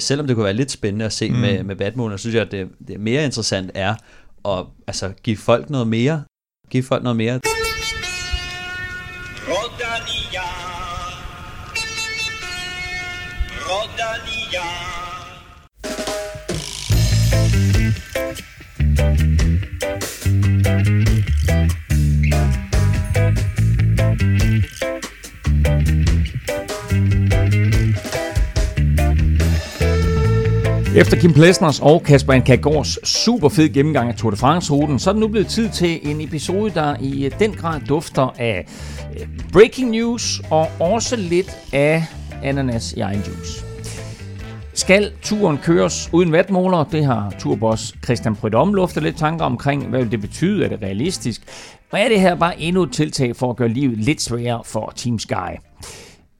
[0.00, 1.36] selvom det kunne være lidt spændende at se mm.
[1.36, 3.94] med, med Batman, så synes jeg, at det, det mere interessant er
[4.48, 6.22] at altså, give folk noget mere.
[6.70, 7.40] Give folk noget mere.
[9.48, 10.46] Rodania.
[13.68, 14.99] Rodania.
[30.96, 35.14] Efter Kim Plesners og Kasper Ankagårds super fed gennemgang af Tour de France-ruten, så er
[35.14, 38.66] det nu blevet tid til en episode, der i øh, den grad dufter af
[39.20, 42.04] øh, breaking news og også lidt af
[42.42, 43.64] ananas i egen juice.
[44.74, 46.84] Skal turen køres uden vatmåler?
[46.84, 49.86] Det har turboss Christian Prydom luftet lidt tanker omkring.
[49.86, 50.64] Hvad vil det betyde?
[50.64, 51.42] Er det realistisk?
[51.90, 54.92] Og er det her bare endnu et tiltag for at gøre livet lidt sværere for
[54.96, 55.69] Team Sky?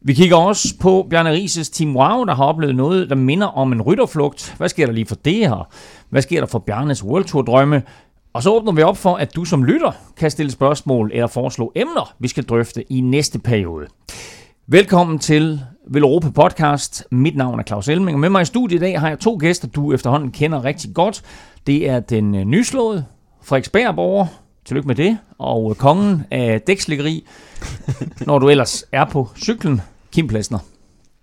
[0.03, 3.73] Vi kigger også på Bjarne Rises Team Wow, der har oplevet noget, der minder om
[3.73, 4.55] en rytterflugt.
[4.59, 5.69] Hvad sker der lige for det her?
[6.11, 7.83] Hvad sker der for Bjarnes World Tour drømme?
[8.33, 11.73] Og så åbner vi op for, at du som lytter kan stille spørgsmål eller foreslå
[11.75, 13.87] emner, vi skal drøfte i næste periode.
[14.67, 17.05] Velkommen til Vel Europa Podcast.
[17.11, 19.37] Mit navn er Claus Elming, og med mig i studiet i dag har jeg to
[19.41, 21.23] gæster, du efterhånden kender rigtig godt.
[21.67, 23.05] Det er den øh, nyslåede
[23.43, 23.97] Frederiksberg
[24.71, 25.19] Tillykke med det.
[25.39, 27.25] Og kongen af dækslæggeri,
[28.27, 29.81] når du ellers er på cyklen,
[30.13, 30.59] Kim Plesner.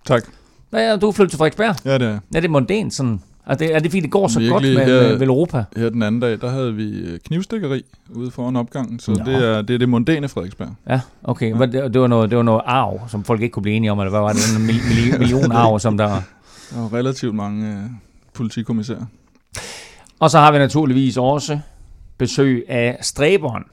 [0.05, 0.23] Tak.
[0.69, 1.75] Hvad er du flyttet til Frederiksberg?
[1.85, 2.19] Ja, det er.
[2.35, 3.21] Er det mondænt sådan?
[3.45, 5.63] Er det, er det fordi, det går så godt med, her, med Europa?
[5.77, 9.61] Her den anden dag, der havde vi øh, knivstikkeri ude foran opgangen, så det er,
[9.61, 10.69] det er det mondæne Frederiksberg.
[10.89, 11.59] Ja, okay.
[11.59, 11.65] Ja.
[11.65, 13.99] Det, det, var noget, det var noget arv, som folk ikke kunne blive enige om,
[13.99, 14.41] eller hvad var det?
[14.57, 16.07] En million, million arv, som der...
[16.73, 17.91] Der var relativt mange uh,
[18.33, 19.05] politikommissærer.
[20.19, 21.59] Og så har vi naturligvis også
[22.17, 23.63] besøg af Stræberen,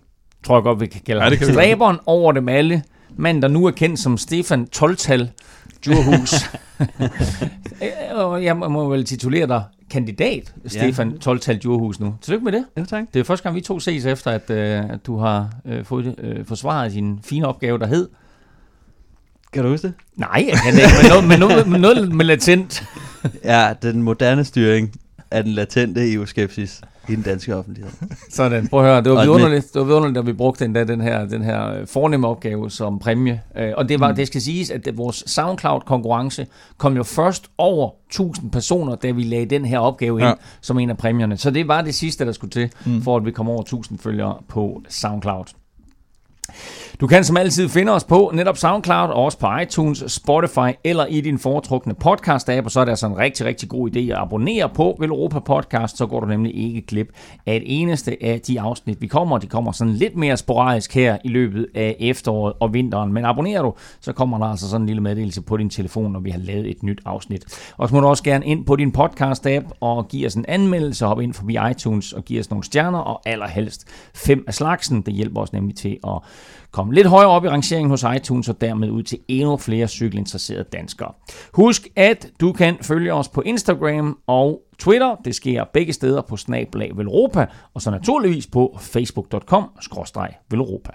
[0.45, 2.83] tror jeg godt, vi kan kalde ja, det kan Stræberen over dem alle.
[3.17, 5.31] Mand, der nu er kendt som Stefan Toltal
[5.84, 6.34] Djurhus.
[8.47, 11.19] jeg må vel titulere dig kandidat, Stefan ja.
[11.19, 12.14] Toltal Djurhus nu.
[12.23, 12.64] Tillykke med det.
[12.77, 13.05] Ja, tak.
[13.14, 16.06] Det er første gang, vi to ses efter, at, uh, at du har uh, fået
[16.06, 18.08] uh, forsvaret din fine opgave, der hed...
[19.52, 19.95] Kan du huske det?
[20.17, 22.85] Nej, jeg kan ikke, men noget, men noget, med, noget med latent.
[23.45, 24.92] ja, den moderne styring
[25.30, 27.92] af den latente EU-skepsis i den danske offentlighed.
[28.31, 29.03] Sådan, prøv at høre.
[29.03, 31.75] Det var vidunderligt, det var vidunderligt at vi brugte den, der, den her, den her
[31.75, 33.42] øh, fornemme opgave som præmie.
[33.57, 34.17] Øh, og det, var, mm.
[34.17, 36.47] det skal siges, at vores SoundCloud-konkurrence
[36.79, 40.35] kom jo først over 1000 personer, da vi lagde den her opgave ind ja.
[40.61, 41.37] som en af præmierne.
[41.37, 43.03] Så det var det sidste, der skulle til, mm.
[43.03, 45.45] for at vi kom over 1000 følgere på SoundCloud.
[47.01, 51.07] Du kan som altid finde os på netop SoundCloud og også på iTunes, Spotify eller
[51.07, 54.19] i din foretrukne podcast-app, og så er det altså en rigtig, rigtig god idé at
[54.19, 57.09] abonnere på Vel Europa Podcast, så går du nemlig ikke glip
[57.47, 59.39] af et eneste af de afsnit, vi kommer.
[59.39, 63.63] De kommer sådan lidt mere sporadisk her i løbet af efteråret og vinteren, men abonnerer
[63.63, 66.39] du, så kommer der altså sådan en lille meddelelse på din telefon, når vi har
[66.39, 67.45] lavet et nyt afsnit.
[67.77, 71.07] Og så må du også gerne ind på din podcast-app og give os en anmeldelse,
[71.07, 73.85] hop ind forbi iTunes og give os nogle stjerner, og allerhelst
[74.15, 75.03] fem af slagsen.
[75.03, 76.19] Det hjælper os nemlig til at
[76.70, 80.64] komme lidt højere op i rangeringen hos iTunes og dermed ud til endnu flere cykelinteresserede
[80.72, 81.12] danskere.
[81.52, 85.17] Husk, at du kan følge os på Instagram og Twitter.
[85.24, 90.90] Det sker begge steder på Snablag Velropa, og så naturligvis på facebook.com-velropa.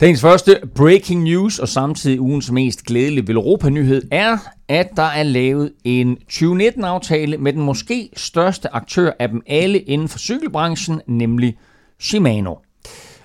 [0.00, 4.38] Dagens første breaking news og samtidig ugens mest glædelige Velropa-nyhed er,
[4.68, 10.08] at der er lavet en 2019-aftale med den måske største aktør af dem alle inden
[10.08, 11.58] for cykelbranchen, nemlig
[12.02, 12.54] Shimano.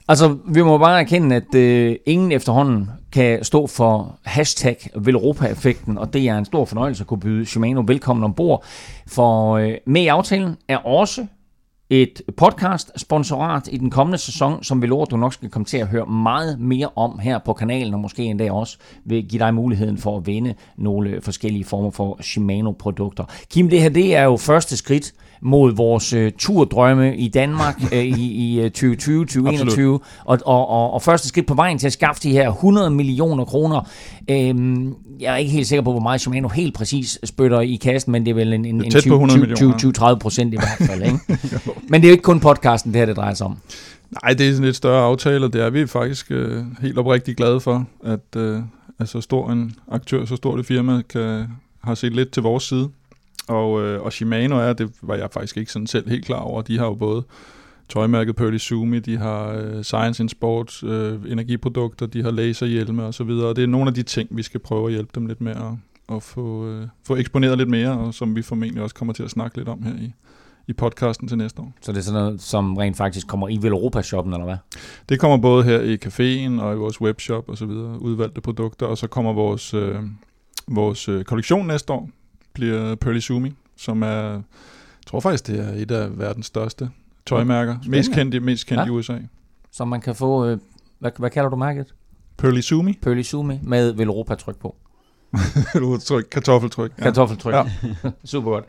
[0.08, 6.14] Altså, vi må bare erkende, at øh, ingen efterhånden kan stå for hashtag Velropa-effekten, og
[6.14, 8.66] det er en stor fornøjelse at kunne byde Shimano velkommen ombord.
[9.08, 11.26] For øh, med i aftalen er også
[11.90, 15.88] et podcast-sponsorat i den kommende sæson, som vi lover, du nok skal komme til at
[15.88, 19.98] høre meget mere om her på kanalen, og måske endda også vil give dig muligheden
[19.98, 23.24] for at vinde nogle øh, forskellige former for Shimano-produkter.
[23.50, 27.98] Kim, det her det er jo første skridt mod vores uh, turdrømme i Danmark uh,
[28.20, 32.32] i, i 2020-2021, og, og, og, og første skridt på vejen til at skaffe de
[32.32, 33.90] her 100 millioner kroner.
[34.32, 34.36] Uh,
[35.20, 38.26] jeg er ikke helt sikker på, hvor meget Shimano helt præcis spytter i kassen, men
[38.26, 41.04] det er vel en, en, en 20-30 procent i hvert fald.
[41.04, 41.20] Ikke?
[41.90, 43.58] men det er jo ikke kun podcasten, det her det drejer sig om.
[44.24, 47.38] Nej, det er sådan et større aftale, og det er vi faktisk uh, helt oprigtigt
[47.38, 48.62] glade for, at, uh,
[49.00, 51.46] at så stor en aktør, så stort et firma, kan,
[51.84, 52.90] har set lidt til vores side.
[53.48, 56.62] Og, øh, og Shimano er, det var jeg faktisk ikke sådan selv helt klar over,
[56.62, 57.24] de har jo både
[57.90, 63.14] tøjmærket Pearly Sumi, de har øh, Science in Sport, øh, energiprodukter, de har laserhjelme og
[63.14, 63.48] så videre.
[63.48, 65.52] Og det er nogle af de ting, vi skal prøve at hjælpe dem lidt med
[65.52, 69.24] at, at få, øh, få eksponeret lidt mere, og som vi formentlig også kommer til
[69.24, 70.14] at snakke lidt om her i,
[70.68, 71.74] i podcasten til næste år.
[71.82, 74.58] Så det er sådan noget, som rent faktisk kommer i Velropa-shoppen, eller hvad?
[75.10, 78.86] Det kommer både her i caféen og i vores webshop og så videre, udvalgte produkter,
[78.86, 79.74] og så kommer vores...
[79.74, 79.96] Øh,
[80.72, 82.10] vores øh, kollektion næste år
[82.58, 84.42] bliver Pearly Sumi, som er, jeg
[85.08, 86.90] tror faktisk, det er et af verdens største
[87.26, 87.74] tøjmærker.
[87.74, 87.98] Spændende.
[87.98, 88.86] Mest kendt, i- mest kendt Ja.
[88.88, 89.18] i USA.
[89.72, 90.58] Som man kan få, øh,
[91.00, 91.94] hvad, hvad kalder du mærket?
[92.38, 94.76] Pearly Sumi, Pearly Sumi med Velropa-tryk på.
[96.08, 96.92] tryk, kartoffeltryk.
[96.98, 97.04] Ja.
[97.04, 97.54] Kartoffeltryk.
[97.54, 97.64] Ja.
[98.04, 98.10] Ja.
[98.26, 98.66] Super godt.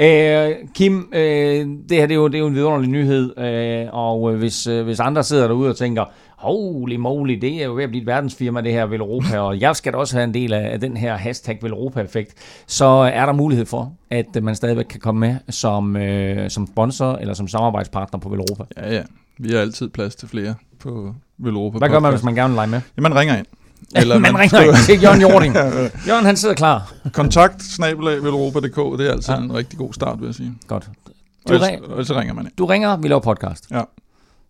[0.00, 3.88] Øh, Kim, øh, det her det er, jo, det er jo en vidunderlig nyhed, øh,
[3.92, 6.04] og øh, hvis, øh, hvis andre sidder derude og tænker,
[6.42, 9.76] holy moly, det er jo ved at blive et verdensfirma, det her Velropa, og jeg
[9.76, 12.34] skal da også have en del af, af den her hashtag Velropa-effekt,
[12.66, 12.84] så
[13.14, 17.12] er der mulighed for, at øh, man stadigvæk kan komme med som, øh, som sponsor
[17.14, 18.64] eller som samarbejdspartner på Velropa.
[18.76, 19.02] Ja, ja.
[19.38, 22.54] Vi har altid plads til flere på Velropa Hvad gør man, hvis man gerne vil
[22.56, 22.80] lege med?
[22.96, 23.46] Jamen, man ringer ind.
[23.96, 25.54] Eller man, man ringer ikke til Jørgen Jording.
[26.08, 26.92] Jørgen, han sidder klar.
[27.12, 29.38] Kontakt snabelag velropa.dk, det er altid Ja.
[29.38, 29.44] ja.
[29.44, 30.52] en rigtig god start, vil jeg sige.
[30.66, 30.84] Godt.
[30.86, 32.52] Og Du, ellers, ring, og så ringer man ind.
[32.58, 33.70] du ringer, vi laver podcast.
[33.70, 33.80] Ja.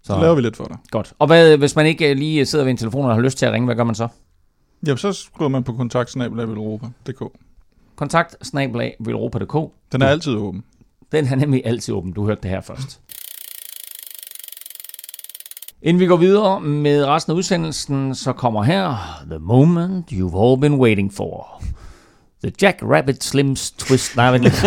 [0.03, 0.77] Så laver vi lidt for dig.
[0.91, 1.13] Godt.
[1.19, 3.47] Og hvad, hvis man ikke øh, lige sidder ved en telefon og har lyst til
[3.47, 4.09] at ringe, hvad gør man så?
[4.87, 7.23] Jamen, så skriver man på kontakt snabelag velropa.dk.
[7.97, 9.73] Kontakt snablag velropa.dk.
[9.93, 10.63] Den er altid åben.
[11.13, 12.13] Den er nemlig altid åben.
[12.13, 13.01] Du hørte det her først.
[15.83, 18.97] Inden vi går videre med resten af udsendelsen, så kommer her
[19.31, 21.63] The Moment You've All Been Waiting For.
[22.43, 24.17] The Jack Rabbit Slims Twist.
[24.17, 24.53] Nej, lidt.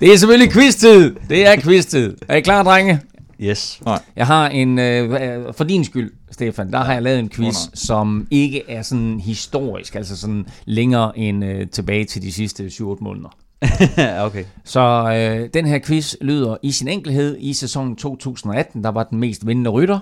[0.00, 1.16] det er selvfølgelig quiz-tid.
[1.28, 2.16] Det er quiz-tid.
[2.28, 3.00] Er I klar, drenge?
[3.42, 3.80] Yes.
[4.16, 7.74] Jeg har en, øh, for din skyld, Stefan, der har jeg lavet en quiz, nej.
[7.74, 12.82] som ikke er sådan historisk, altså sådan længere end øh, tilbage til de sidste 7-8
[13.00, 13.36] måneder.
[14.26, 14.44] okay.
[14.64, 19.18] Så øh, den her quiz lyder i sin enkelhed i sæsonen 2018, der var den
[19.18, 19.98] mest vindende rytter,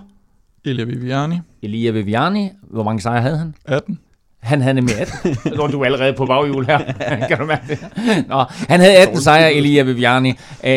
[0.65, 2.51] Elia Viviani, Elia Viviani.
[2.63, 3.55] Hvor mange sejre havde han?
[3.65, 3.99] 18.
[4.41, 5.37] Han havde nemlig 18.
[5.57, 6.79] Nå, du er allerede på baghjul her.
[7.29, 7.79] kan du mærke det?
[8.29, 10.29] Nå, han havde 18 sejre, Elia Viviani.
[10.65, 10.73] Øh,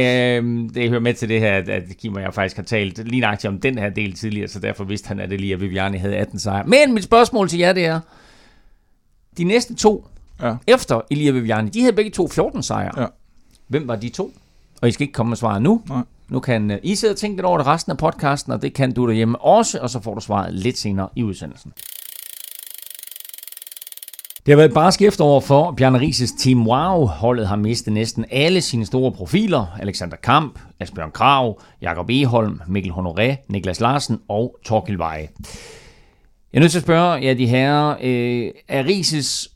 [0.76, 3.50] det hører med til det her, at- Kim og jeg faktisk har talt lige nøjagtigt
[3.54, 6.64] om den her del tidligere, så derfor vidste han, at Elia Viviani havde 18 sejre.
[6.68, 8.00] Men mit spørgsmål til jer, det er,
[9.38, 10.06] de næste to,
[10.42, 10.56] Ja.
[10.68, 13.02] efter Elia Viviani, de havde begge to 14 sejre.
[13.02, 13.06] Ja.
[13.68, 14.34] Hvem var de to?
[14.82, 15.82] Og I skal ikke komme med svaret nu.
[15.90, 16.02] Nej.
[16.30, 18.74] Nu kan øh, I sidde og tænke lidt over det resten af podcasten, og det
[18.74, 21.74] kan du derhjemme også, og så får du svaret lidt senere i udsendelsen.
[24.46, 27.06] Det har været et barsk efterår for Bjarne Rises Team Wow.
[27.06, 29.78] Holdet har mistet næsten alle sine store profiler.
[29.80, 35.28] Alexander Kamp, Asbjørn Krav, Jakob Eholm, Mikkel Honoré, Niklas Larsen og Torkil Veje.
[36.54, 39.50] Jeg er nødt til at spørge jer, de her, øh, er Rises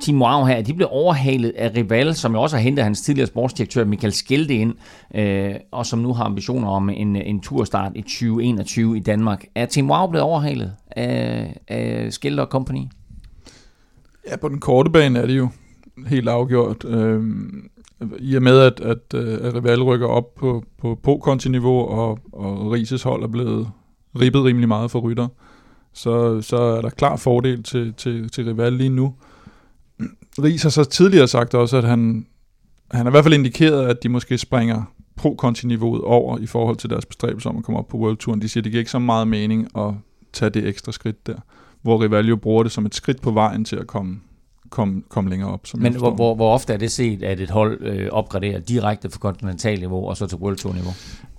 [0.00, 3.26] Team Wow her, de blev overhalet af Rival, som jo også har hentet hans tidligere
[3.26, 4.74] sportsdirektør Michael Skelte ind,
[5.14, 9.44] øh, og som nu har ambitioner om en, en turstart i 2021 i Danmark.
[9.54, 12.80] Er Team Wow blevet overhalet af, af Skelte og Company?
[14.30, 15.48] Ja, på den korte bane er det jo
[16.06, 16.84] helt afgjort.
[16.84, 17.22] Øh,
[18.18, 22.70] I og med, at, at, øh, at Rival rykker op på, på Pokonti-niveau, og, og
[22.72, 23.70] Rises hold er blevet
[24.20, 25.28] ribbet rimelig meget for rytter,
[25.92, 29.14] så, så er der klar fordel til, til, til Rival lige nu.
[30.42, 32.26] Ries har så tidligere sagt også, at han,
[32.90, 34.82] han har i hvert fald indikeret, at de måske springer
[35.16, 38.42] pro-konti-niveauet over i forhold til deres bestræbelser om at komme op på World Touren.
[38.42, 39.94] De siger, at det giver ikke så meget mening at
[40.32, 41.36] tage det ekstra skridt der
[41.84, 44.20] hvor Rivalio bruger det som et skridt på vejen til at komme,
[44.70, 45.66] komme, komme længere op.
[45.66, 49.10] Som Men hvor, hvor, hvor ofte er det set, at et hold øh, opgraderer direkte
[49.10, 50.92] fra kontinentalniveau og så til World Tour niveau?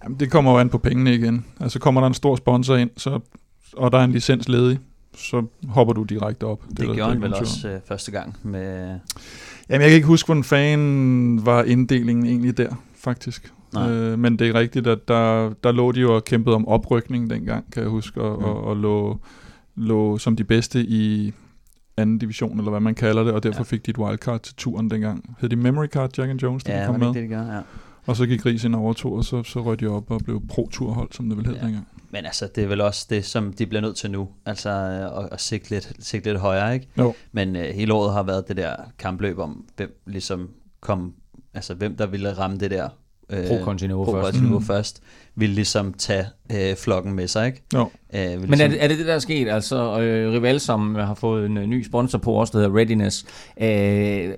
[0.04, 1.46] Jamen, det kommer jo an på pengene igen.
[1.60, 3.20] Altså kommer der en stor sponsor ind, så,
[3.78, 4.80] og der er en licens ledig,
[5.18, 6.62] så hopper du direkte op.
[6.70, 9.00] Det, det gjorde han vel også øh, første gang med...
[9.70, 13.54] Jamen, jeg kan ikke huske, hvordan fan var inddelingen egentlig der, faktisk.
[13.74, 13.90] Nej.
[13.92, 17.30] Øh, men det er rigtigt, at der, der lå de jo og kæmpede om oprykning
[17.30, 18.44] dengang, kan jeg huske, og, Mm.
[18.46, 19.20] og, og lå,
[19.76, 21.34] lå som de bedste i
[21.98, 23.64] anden division, eller hvad man kalder det, og derfor Ja.
[23.64, 25.36] fik de et wildcard til turen dengang.
[25.40, 27.08] Hed de Memory Card, Jack and Jones, da de Ja, kom med?
[27.08, 27.46] det det, de gør?
[27.56, 27.62] Ja.
[28.06, 30.42] Og så gik Ries ind og overtog, og så, så røg de op og blev
[30.48, 31.60] pro-turhold, som det vel hed Ja.
[31.60, 31.66] ja.
[31.66, 31.88] dengang.
[32.12, 34.30] Men altså, det er vel også det, som de bliver nødt til nu.
[34.46, 36.88] Altså, øh, at, at sigte, lidt, sigte lidt højere, ikke?
[36.98, 37.14] Jo.
[37.32, 40.50] Men øh, hele året har været det der kampløb om, hvem ligesom
[40.82, 41.14] kom...
[41.54, 42.90] Altså, hvem der ville ramme det der...
[43.30, 44.16] Øh, Pro-konti-niveau først.
[44.16, 44.66] pro-konti-niveau Mm.
[44.66, 45.02] først,
[45.36, 47.64] ville ligesom tage øh, flokken med sig, ikke?
[47.74, 47.90] Jo.
[48.14, 49.50] Øh, ville Men er ligesom, det, er det det, der er sket?
[49.50, 53.26] Altså, øh, Rival, som har fået en øh, ny sponsor på, også der hedder Readiness,
[53.62, 54.30] øh,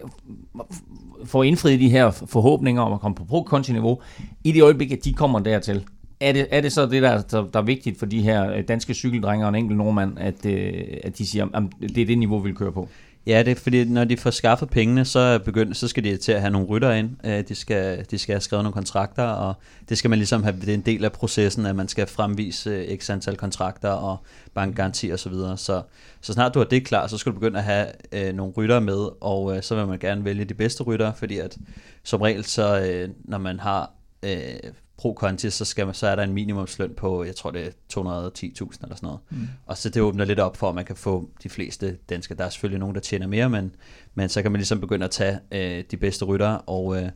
[1.26, 4.02] får indfriet de her forhåbninger om at komme på pro-konti-niveau.
[4.44, 5.84] I det øjeblik, at de kommer dertil,
[6.20, 8.64] er det, er det så det, der, der, der er vigtigt for de her øh,
[8.68, 12.18] danske cykeldrenge og en enkelt nordmand, at, øh, at de siger, at det er det
[12.18, 12.88] niveau, vi vil køre på?
[13.28, 16.18] Ja, det er fordi, når de får skaffet pengene, så, er begyndt, så skal de
[16.18, 17.10] til at have nogle rytter ind.
[17.26, 19.54] Øh, de skal, de skal have skrevet nogle kontrakter, og
[19.90, 22.70] det skal man ligesom have, det er en del af processen, at man skal fremvise
[22.70, 24.18] øh, x antal kontrakter og
[24.54, 25.58] bankgaranti og så videre.
[25.58, 25.82] Så,
[26.22, 28.80] så snart du har det klar, så skal du begynde at have øh, nogle rytter
[28.80, 31.58] med, og øh, så vil man gerne vælge de bedste rytter, fordi at
[32.04, 33.92] som regel så, øh, når man har
[34.24, 37.66] øh, pro Conti, så, skal man, så er der en minimumsløn på, jeg tror det
[37.66, 39.20] er 210.000 eller sådan noget.
[39.30, 39.48] Mm.
[39.66, 42.38] Og så det åbner lidt op for, at man kan få de fleste danskere.
[42.38, 43.76] Der er selvfølgelig nogen, der tjener mere, men,
[44.16, 47.10] men så kan man ligesom begynde at tage øh, de bedste ryttere, og øh,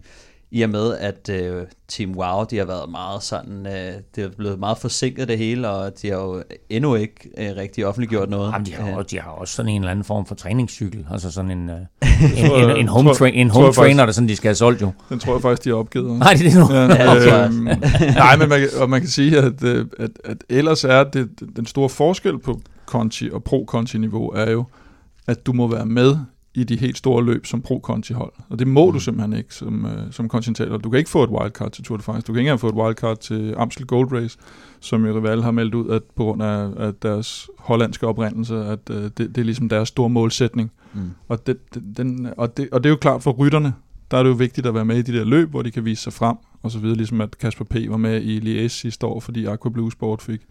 [0.54, 4.30] i og med, at øh, Team Wow, de har været meget sådan, øh, det er
[4.38, 8.52] blevet meget forsinket det hele, og de har jo endnu ikke øh, rigtig offentliggjort noget.
[8.52, 9.06] Jamen, de, har, øh.
[9.12, 11.76] de har også sådan en eller anden form for træningscykel, altså sådan en, øh,
[12.38, 14.82] en, en, en, home, tra- en home trainer, faktisk, der sådan, de skal have solgt
[14.82, 14.92] jo.
[15.10, 16.20] Den tror jeg faktisk, de har opgivet.
[16.20, 16.76] Nej, det er det nu.
[16.76, 17.54] Ja, ja, øh,
[18.24, 21.66] nej, men man, og man kan sige, at, øh, at, at ellers er det, den
[21.66, 24.64] store forskel på Conti og pro-Conti-niveau er jo,
[25.28, 26.16] at du må være med
[26.54, 28.34] i de helt store løb som pro-conti-hold.
[28.50, 28.94] Og det må mm.
[28.94, 30.78] du simpelthen ikke som, uh, som kontinentaler.
[30.78, 32.28] Du kan ikke få et wildcard til Tour de France.
[32.28, 34.38] Du kan ikke engang få et wildcard til Amstel Gold Race,
[34.80, 38.80] som jo Rival har meldt ud, at på grund af at deres hollandske oprindelse, at
[38.90, 40.72] uh, det, det er ligesom deres store målsætning.
[40.94, 41.12] Mm.
[41.28, 41.58] Og, det,
[41.98, 43.74] den, og, det, og det er jo klart for rytterne,
[44.12, 45.86] der er det jo vigtigt at være med i de der løb, hvor de kan
[45.86, 47.76] vise sig frem, og så videre, ligesom at Kasper P.
[47.90, 50.42] var med i Liège sidste år, fordi Aqua Blue Sport fik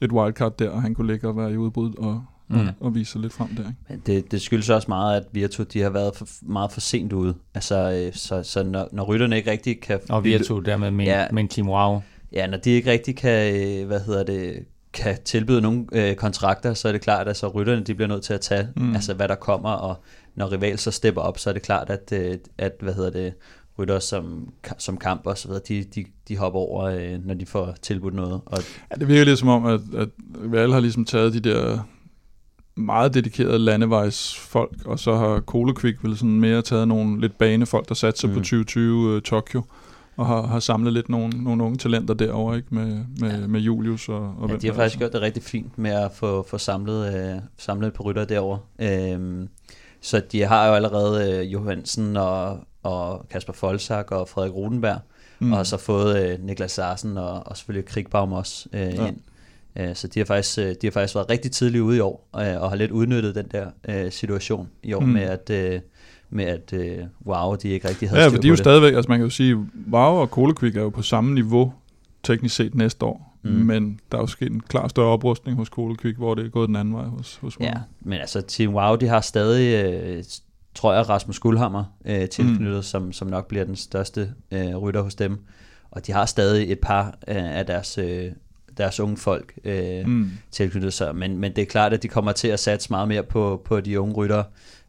[0.00, 2.68] et wildcard der, og han kunne ligge og være i udbrud og, mm.
[2.80, 3.62] og vise sig lidt frem der.
[3.62, 3.74] Ikke?
[3.88, 7.12] Men det, det skyldes også meget, at Virtu de har været for, meget for sent
[7.12, 7.34] ude.
[7.54, 10.00] Altså, øh, så, så når, når rytterne ikke rigtig kan...
[10.08, 12.02] Og Virtu dermed med, ja, med en Team Wow.
[12.32, 16.74] Ja, når de ikke rigtig kan, øh, hvad hedder det, kan tilbyde nogle øh, kontrakter,
[16.74, 18.94] så er det klart, at så rytterne de bliver nødt til at tage, mm.
[18.94, 19.96] altså hvad der kommer, og
[20.34, 23.34] når rival så stepper op, så er det klart, at, øh, at hvad hedder det,
[23.78, 27.46] rytter som, som kamp og så videre, de, de, de hopper over, øh, når de
[27.46, 28.40] får tilbudt noget.
[28.46, 28.58] Og
[28.90, 30.08] ja, det virker lidt som om, at, at
[30.44, 31.88] Rival har ligesom taget de der
[32.76, 37.94] meget dedikerede landevejsfolk, og så har Kolekvik vel sådan mere taget nogle lidt banefolk, der
[37.94, 38.34] satte sig mm.
[38.34, 39.62] på 2020 uh, øh, Tokyo,
[40.16, 42.74] og har, har samlet lidt nogle, nogle unge talenter derovre, ikke?
[42.74, 43.46] Med, med, ja.
[43.46, 44.98] med Julius og, og ja, de har faktisk altså.
[44.98, 48.58] gjort det rigtig fint med at få, få samlet, uh, samlet på rytter derovre.
[49.14, 49.48] Um,
[50.00, 54.98] så de har jo allerede uh, Johansen og, og Kasper Folsak og Frederik Rudenberg,
[55.38, 55.52] mm.
[55.52, 59.06] og har så fået uh, Niklas Sarsen og, og selvfølgelig Krigbaum også uh, ja.
[59.06, 59.16] ind.
[59.76, 62.28] Øh, så de har, faktisk, øh, de har faktisk været rigtig tidligt ude i år,
[62.36, 65.08] øh, og har lidt udnyttet den der situation i år mm.
[65.08, 65.82] med at
[66.30, 66.74] med at
[67.26, 69.30] wow, de ikke rigtig havde Ja, for de er jo stadigvæk, altså man kan jo
[69.30, 69.56] sige,
[69.92, 71.72] wow og Kolekvik er jo på samme niveau
[72.22, 73.38] teknisk set næste år.
[73.42, 73.50] Mm.
[73.50, 76.68] Men der er jo sket en klar større oprustning hos Kolekvik, hvor det er gået
[76.68, 77.68] den anden vej hos, hos Wow.
[77.68, 80.24] Ja, men altså Team Wow, de har stadig,
[80.74, 82.82] tror jeg, Rasmus Guldhammer øh, tilknyttet, mm.
[82.82, 85.38] som, som nok bliver den største øh, rytter hos dem.
[85.90, 88.32] Og de har stadig et par øh, af deres øh,
[88.78, 90.30] deres unge folk øh, mm.
[90.50, 91.16] tilknyttet sig.
[91.16, 93.80] Men, men det er klart, at de kommer til at satse meget mere på, på
[93.80, 94.44] de unge rytter,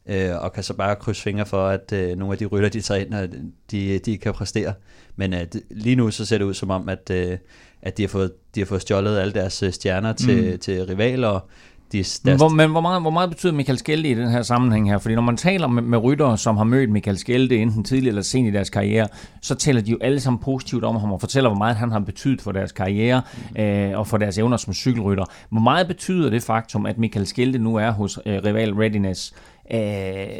[0.05, 2.81] øh, og kan så bare krydse fingre for, at øh, nogle af de rytter, de
[2.81, 3.31] tager ind,
[3.71, 4.73] de, de kan præstere.
[5.15, 7.37] Men øh, lige nu så ser det ud som om, at, øh,
[7.81, 10.59] at de, har fået, de har fået stjålet alle deres øh, stjerner til, mm.
[10.59, 11.49] til rivaler,
[11.91, 14.89] de men, hvor, men hvor meget, hvor meget betyder Michael Skelte i den her sammenhæng
[14.89, 14.97] her?
[14.97, 18.21] Fordi når man taler med, med ryttere, som har mødt Michael Skelte enten tidligere eller
[18.21, 19.07] sent i deres karriere,
[19.41, 21.99] så taler de jo alle sammen positivt om ham og fortæller, hvor meget han har
[21.99, 23.21] betydet for deres karriere
[23.59, 25.25] øh, og for deres evner som cykelrytter.
[25.49, 29.33] Hvor meget betyder det faktum, at Michael Skelte nu er hos øh, Rival Readiness
[29.73, 29.79] øh,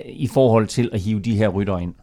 [0.05, 1.93] i forhold til at hive de her ryttere ind?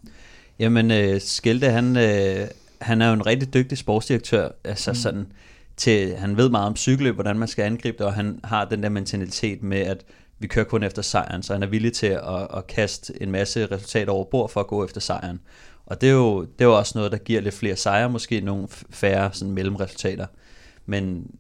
[0.58, 2.46] Jamen, øh, Skelte, han, øh,
[2.80, 4.48] han er jo en rigtig dygtig sportsdirektør.
[4.64, 4.94] Altså mm.
[4.94, 5.26] sådan
[5.76, 8.82] til, han ved meget om cykelløb, hvordan man skal angribe det, og han har den
[8.82, 10.04] der mentalitet med, at
[10.38, 13.66] vi kører kun efter sejren, så han er villig til at, at kaste en masse
[13.66, 15.40] resultater over bord for at gå efter sejren.
[15.86, 18.40] Og det er, jo, det er jo også noget, der giver lidt flere sejre, måske
[18.40, 20.26] nogle færre sådan mellemresultater.
[20.86, 21.30] Men,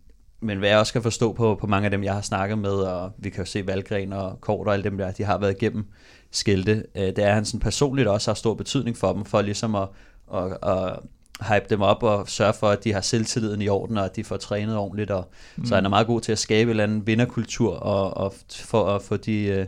[0.40, 2.70] men hvad jeg også kan forstå på, på mange af dem, jeg har snakket med,
[2.70, 5.62] og vi kan jo se Valgren og Kort og alle dem der, de har været
[5.62, 5.86] igennem
[6.30, 9.42] skilte, øh, det er, at han sådan personligt også har stor betydning for dem, for
[9.42, 9.88] ligesom at,
[10.34, 10.98] at, at
[11.40, 14.24] hype dem op og sørge for, at de har selvtilliden i orden, og at de
[14.24, 15.10] får trænet ordentligt.
[15.10, 15.66] Og, mm.
[15.66, 18.86] Så han er meget god til at skabe en eller anden vinderkultur, og, og for
[18.86, 19.66] at få de uh,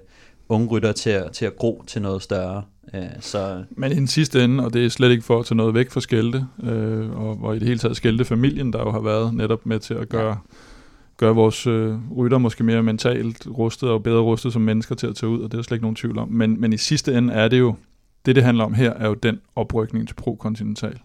[0.57, 2.63] unge rytter til at, til at gro til noget større.
[2.95, 3.63] Uh, så...
[3.71, 5.91] Men i den sidste ende, og det er slet ikke for at tage noget væk
[5.91, 9.35] fra Skælte, uh, og, og i det hele taget Skælte familien, der jo har været
[9.35, 10.35] netop med til at gøre, ja.
[11.17, 15.17] gøre vores uh, rytter måske mere mentalt rustet og bedre rustet som mennesker til at
[15.17, 16.29] tage ud, og det er der slet ikke nogen tvivl om.
[16.29, 17.75] Men, men i sidste ende er det jo,
[18.27, 20.99] det det handler om her, er jo den oprykning til pro-kontinental.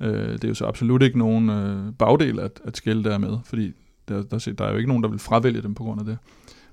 [0.00, 3.38] Øh, det er jo så absolut ikke nogen øh, bagdel, at, at skille der med,
[3.44, 3.72] fordi
[4.08, 6.18] der, der, der er jo ikke nogen, der vil fravælge dem på grund af det.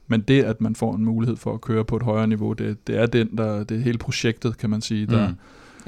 [0.07, 2.87] Men det, at man får en mulighed for at køre på et højere niveau, det,
[2.87, 5.35] det er den, der, det er hele projektet, kan man sige, der, mm.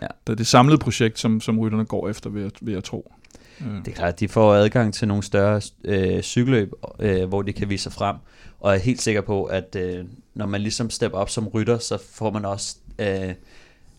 [0.02, 0.08] ja.
[0.28, 3.14] der er det samlede projekt, som, som rytterne går efter, ved ved at tro.
[3.62, 3.68] Øh.
[3.86, 7.54] Det er klart, at de får adgang til nogle større øh, cykelløb, øh, hvor de
[7.54, 8.16] kan vise sig frem,
[8.60, 11.98] og er helt sikker på, at øh, når man ligesom stepper op som rytter, så
[12.12, 13.34] får man også øh,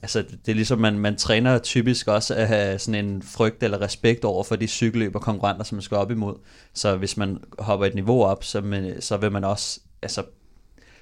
[0.03, 3.81] altså det er ligesom, man, man træner typisk også at have sådan en frygt eller
[3.81, 6.35] respekt over for de cykelløb og konkurrenter, som man skal op imod.
[6.73, 10.23] Så hvis man hopper et niveau op, så, man, så vil man også, altså,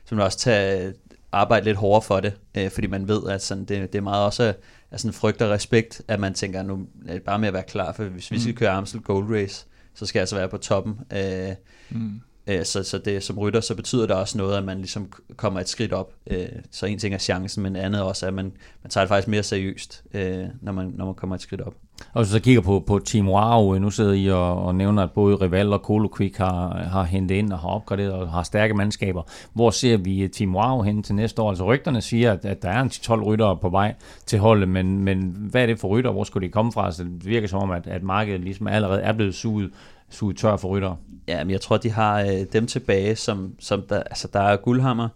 [0.04, 0.94] så vil man også tage
[1.32, 4.24] arbejde lidt hårdere for det, øh, fordi man ved, at sådan, det, det er meget
[4.24, 4.54] også
[4.90, 7.92] af sådan frygt og respekt, at man tænker, nu er bare med at være klar,
[7.92, 8.58] for hvis vi skal mm.
[8.58, 11.00] køre Amstel Gold Race, så skal jeg altså være på toppen.
[11.12, 11.54] Øh,
[11.90, 12.20] mm.
[12.46, 15.60] Øh, så, så det som rytter, så betyder det også noget, at man ligesom kommer
[15.60, 16.12] et skridt op.
[16.30, 19.28] Øh, så en ting er chancen, men andet også, at man, man tager det faktisk
[19.28, 21.74] mere seriøst, øh, når, man, når man kommer et skridt op.
[22.12, 25.12] Og hvis så kigger på, på Team Wow, nu sidder I og, og nævner, at
[25.12, 28.74] både Rival og Colo Quick har, har hentet ind og har opgraderet og har stærke
[28.74, 29.22] mandskaber.
[29.52, 31.48] Hvor ser vi Team Wow hen til næste år?
[31.48, 33.94] Altså rygterne siger, at, at der er en 12 ryttere på vej
[34.26, 36.10] til holdet, men, men hvad er det for rytter?
[36.10, 36.92] Hvor skulle de komme fra?
[36.92, 39.70] Så det virker som om, at, at markedet ligesom allerede er blevet suget,
[40.10, 40.96] suget tør for ryttere.
[41.28, 44.56] Ja, men jeg tror, de har øh, dem tilbage, som, som der, altså der er
[44.56, 45.08] Guldhammer,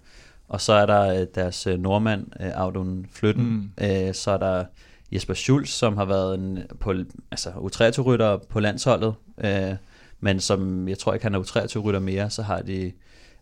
[0.49, 3.85] og så er der øh, deres øh, nordmand, øh, Audun Flytten, mm.
[3.85, 4.65] øh, så er der
[5.13, 6.95] Jesper Schulz, som har været en, på,
[7.31, 9.75] altså U23-rytter på landsholdet, øh,
[10.21, 12.93] men som jeg tror ikke, han er U23-rytter mere, så har de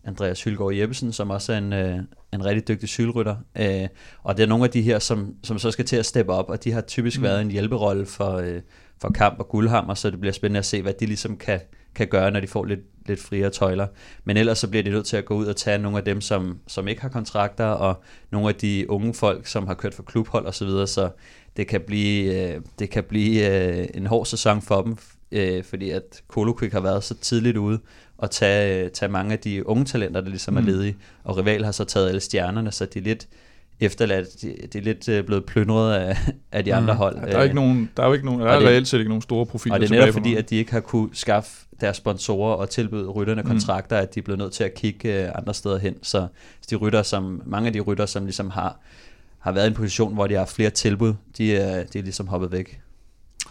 [0.04, 1.98] Andreas Hylgaard Jeppesen, som også er en, øh,
[2.32, 3.36] en rigtig dygtig cykelrytter.
[3.56, 3.88] Øh,
[4.22, 6.50] og det er nogle af de her, som, som så skal til at steppe op,
[6.50, 7.22] og de har typisk mm.
[7.22, 8.60] været en hjælperolle for, øh,
[9.00, 11.60] for Kamp og Guldhammer, så det bliver spændende at se, hvad de ligesom kan,
[11.94, 13.86] kan gøre, når de får lidt, lidt friere tøjler.
[14.24, 16.20] Men ellers så bliver de nødt til at gå ud og tage nogle af dem,
[16.20, 20.02] som, som ikke har kontrakter, og nogle af de unge folk, som har kørt for
[20.02, 21.10] klubhold og så videre, så
[21.56, 24.96] det kan blive, øh, det kan blive øh, en hård sæson for dem,
[25.32, 27.80] øh, fordi at Quick har været så tidligt ude
[28.18, 30.58] og tage, tage mange af de unge talenter, der ligesom mm.
[30.58, 33.28] er ledige, og Rival har så taget alle stjernerne, så de er lidt
[33.80, 36.16] efterladt, de, de er lidt øh, blevet plyndret af,
[36.52, 36.76] af de mm.
[36.76, 37.16] andre hold.
[37.16, 38.98] Ja, der er, ikke nogen, der er jo ikke nogen, der er det, reelt set
[38.98, 41.50] ikke nogen store profiler Og det er netop fordi, at de ikke har kunne skaffe
[41.80, 43.48] deres sponsorer og tilbyde rytterne mm.
[43.48, 45.94] kontrakter, at de er blevet nødt til at kigge andre steder hen.
[46.02, 46.26] Så
[46.70, 48.80] de rytter, som, mange af de rytter, som ligesom har
[49.38, 52.28] har været i en position, hvor de har flere tilbud, de er, de er ligesom
[52.28, 52.80] hoppet væk.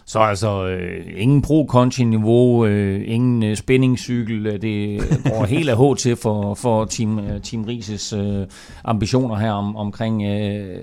[0.08, 5.96] Så altså øh, ingen pro-conti-niveau, øh, ingen øh, spændingscykel, øh, det går helt af H
[5.96, 8.46] til for, for Team, øh, Team Rises øh,
[8.84, 10.82] ambitioner her om, omkring øh,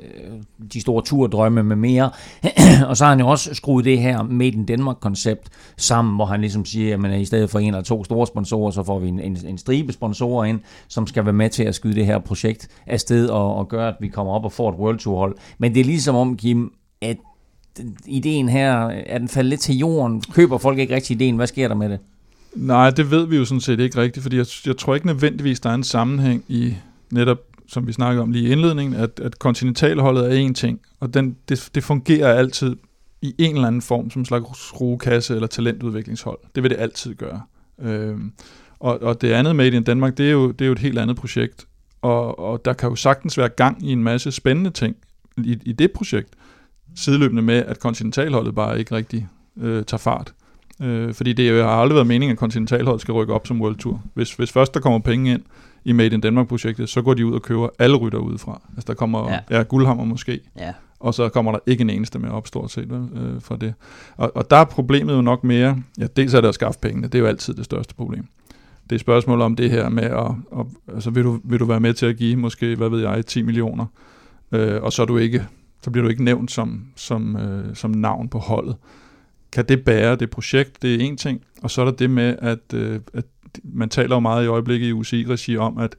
[0.73, 2.09] de store turdrømme med mere.
[2.89, 6.41] og så har han jo også skruet det her Made in Denmark-koncept sammen, hvor han
[6.41, 9.19] ligesom siger, at i stedet for en eller to store sponsorer, så får vi en,
[9.19, 12.67] en, en stribe sponsorer ind, som skal være med til at skyde det her projekt
[12.87, 15.35] afsted og, og gøre, at vi kommer op og får et World Tour hold.
[15.57, 17.17] Men det er ligesom om, Kim, at
[18.05, 20.21] ideen her, er den faldet lidt til jorden?
[20.33, 21.35] Køber folk ikke rigtig ideen?
[21.35, 21.99] Hvad sker der med det?
[22.55, 25.59] Nej, det ved vi jo sådan set ikke rigtigt, fordi jeg, jeg tror ikke nødvendigvis,
[25.59, 26.75] der er en sammenhæng i
[27.11, 31.13] netop, som vi snakkede om lige i indledningen, at, at kontinentalholdet er en ting, og
[31.13, 32.75] den, det, det fungerer altid
[33.21, 36.39] i en eller anden form som en slags rugekasse eller talentudviklingshold.
[36.55, 37.41] Det vil det altid gøre.
[37.81, 38.31] Øhm,
[38.79, 40.99] og, og det andet Made in Danmark, det er jo, det er jo et helt
[40.99, 41.67] andet projekt,
[42.01, 44.95] og, og der kan jo sagtens være gang i en masse spændende ting
[45.37, 46.29] i, i det projekt
[46.95, 49.27] sideløbende med, at kontinentalholdet bare ikke rigtig
[49.57, 50.33] øh, tager fart.
[50.81, 54.01] Øh, fordi det har aldrig været meningen, at kontinentalholdet skal rykke op som World Tour.
[54.13, 55.41] Hvis, hvis først der kommer penge ind
[55.85, 58.61] i Made in Denmark-projektet, så går de ud og køber alle rytter udefra.
[58.75, 59.57] Altså der kommer ja.
[59.57, 60.73] Ja, Guldhammer måske, ja.
[60.99, 63.73] og så kommer der ikke en eneste mere op stort set øh, fra det.
[64.17, 67.07] Og, og der er problemet jo nok mere, ja dels er det at skaffe pengene,
[67.07, 68.27] det er jo altid det største problem.
[68.89, 71.79] Det er spørgsmål om det her med, at, at altså vil du, vil du være
[71.79, 73.85] med til at give måske, hvad ved jeg, 10 millioner,
[74.51, 75.45] øh, og så er du ikke
[75.85, 78.75] så bliver du ikke nævnt som, som, øh, som navn på holdet.
[79.51, 80.81] Kan det bære det projekt?
[80.81, 81.41] Det er en ting.
[81.61, 83.25] Og så er der det med, at, øh, at
[83.63, 85.95] man taler jo meget i øjeblikket i UCI-regi om, at,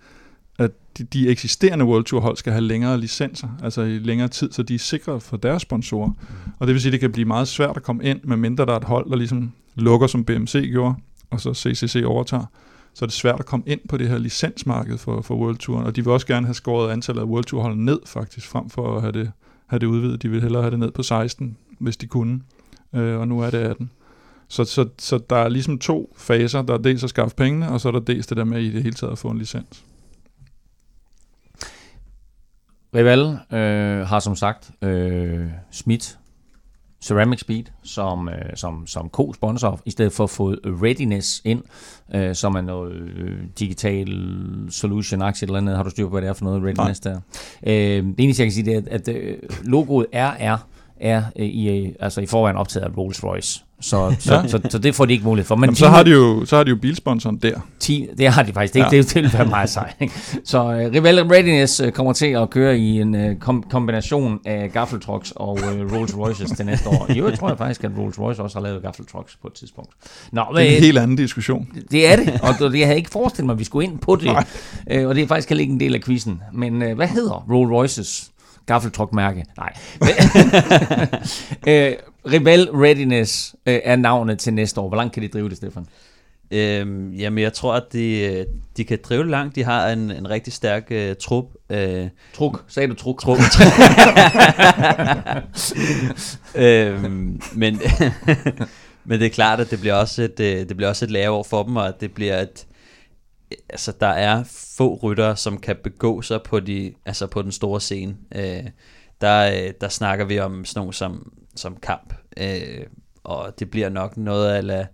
[0.59, 4.53] at de, de eksisterende World Tour hold skal have længere licenser, altså i længere tid,
[4.53, 6.11] så de er sikre for deres sponsorer.
[6.59, 8.72] Og det vil sige, at det kan blive meget svært at komme ind, medmindre der
[8.72, 10.94] er et hold, der ligesom lukker, som BMC gjorde,
[11.31, 12.46] og så CCC overtager
[12.94, 15.83] så er det svært at komme ind på det her licensmarked for, for World Tour,
[15.83, 18.70] og de vil også gerne have skåret antallet af World Tour hold ned faktisk, frem
[18.70, 19.33] for at have det
[19.67, 20.23] have det udvidet.
[20.23, 22.41] De ville hellere have det ned på 16, hvis de kunne.
[22.95, 23.91] Øh, og nu er det 18.
[24.49, 26.63] Så, så, så der er ligesom to faser.
[26.63, 28.71] Der er dels at skaffe pengene, og så er der dels det der med i
[28.71, 29.85] det hele taget at få en licens.
[32.95, 36.19] Rival øh, har som sagt øh, smidt
[37.07, 41.62] Ceramic Speed som, øh, som, som co-sponsor, i stedet for at få Readiness ind,
[42.14, 44.09] øh, som er noget øh, digital
[44.71, 45.77] solution aktie eller andet.
[45.77, 47.14] Har du styr på, hvad det er for noget Readiness Nej.
[47.14, 47.21] der?
[47.66, 50.66] Øh, det eneste, jeg kan sige, det er, at, at øh, logoet RR
[51.01, 53.66] er øh, i, altså i forvejen optaget af Rolls Royce.
[53.81, 54.43] Så, så, ja.
[54.43, 55.57] så, så, så det får de ikke mulighed for.
[55.57, 57.61] Men Jamen, så, har de jo, så har de jo bilsponsoren der.
[57.81, 58.75] Ti, det har de faktisk.
[58.75, 58.89] Det, ja.
[58.91, 59.95] det, det vil være meget sejt.
[60.45, 64.73] Så uh, Rival Readiness uh, kommer til at køre i en uh, kom, kombination af
[64.73, 67.07] gaffeltrucks og uh, Rolls Royces til næste år.
[67.11, 69.91] I øvrigt tror jeg faktisk, at Rolls Royce også har lavet gaffeltrucks på et tidspunkt.
[70.33, 71.69] Nå, det er en helt anden diskussion.
[71.91, 74.17] Det er det, og det, jeg havde ikke forestillet mig, at vi skulle ind på
[74.17, 74.31] det.
[74.31, 76.41] Uh, og det er faktisk heller ikke en del af quizzen.
[76.53, 78.31] Men uh, hvad hedder Rolls Royces
[78.67, 79.45] gaffeltruck-mærke?
[79.57, 79.73] Nej.
[81.67, 81.93] uh,
[82.33, 84.89] Rebel Readiness øh, er navnet til næste år.
[84.89, 85.87] Hvor langt kan de drive det, Stefan?
[86.51, 89.57] Øhm, jamen, jeg tror, at de, de kan drive det langt.
[89.57, 91.45] De har en, en rigtig stærk uh, trup.
[91.71, 93.21] Uh, truk, sagde du truk?
[93.21, 93.39] Truk.
[96.65, 97.81] øhm, men,
[99.05, 101.62] men det er klart, at det bliver også et, det bliver også et lavere for
[101.62, 102.67] dem, og det bliver et,
[103.71, 104.45] altså der er
[104.77, 108.17] få ryttere, som kan begå sig på, de, altså på den store scene.
[108.35, 108.65] Øh,
[109.21, 112.87] der, der snakker vi om sådan nogle som, som kamp, øh,
[113.25, 114.87] og det bliver nok noget af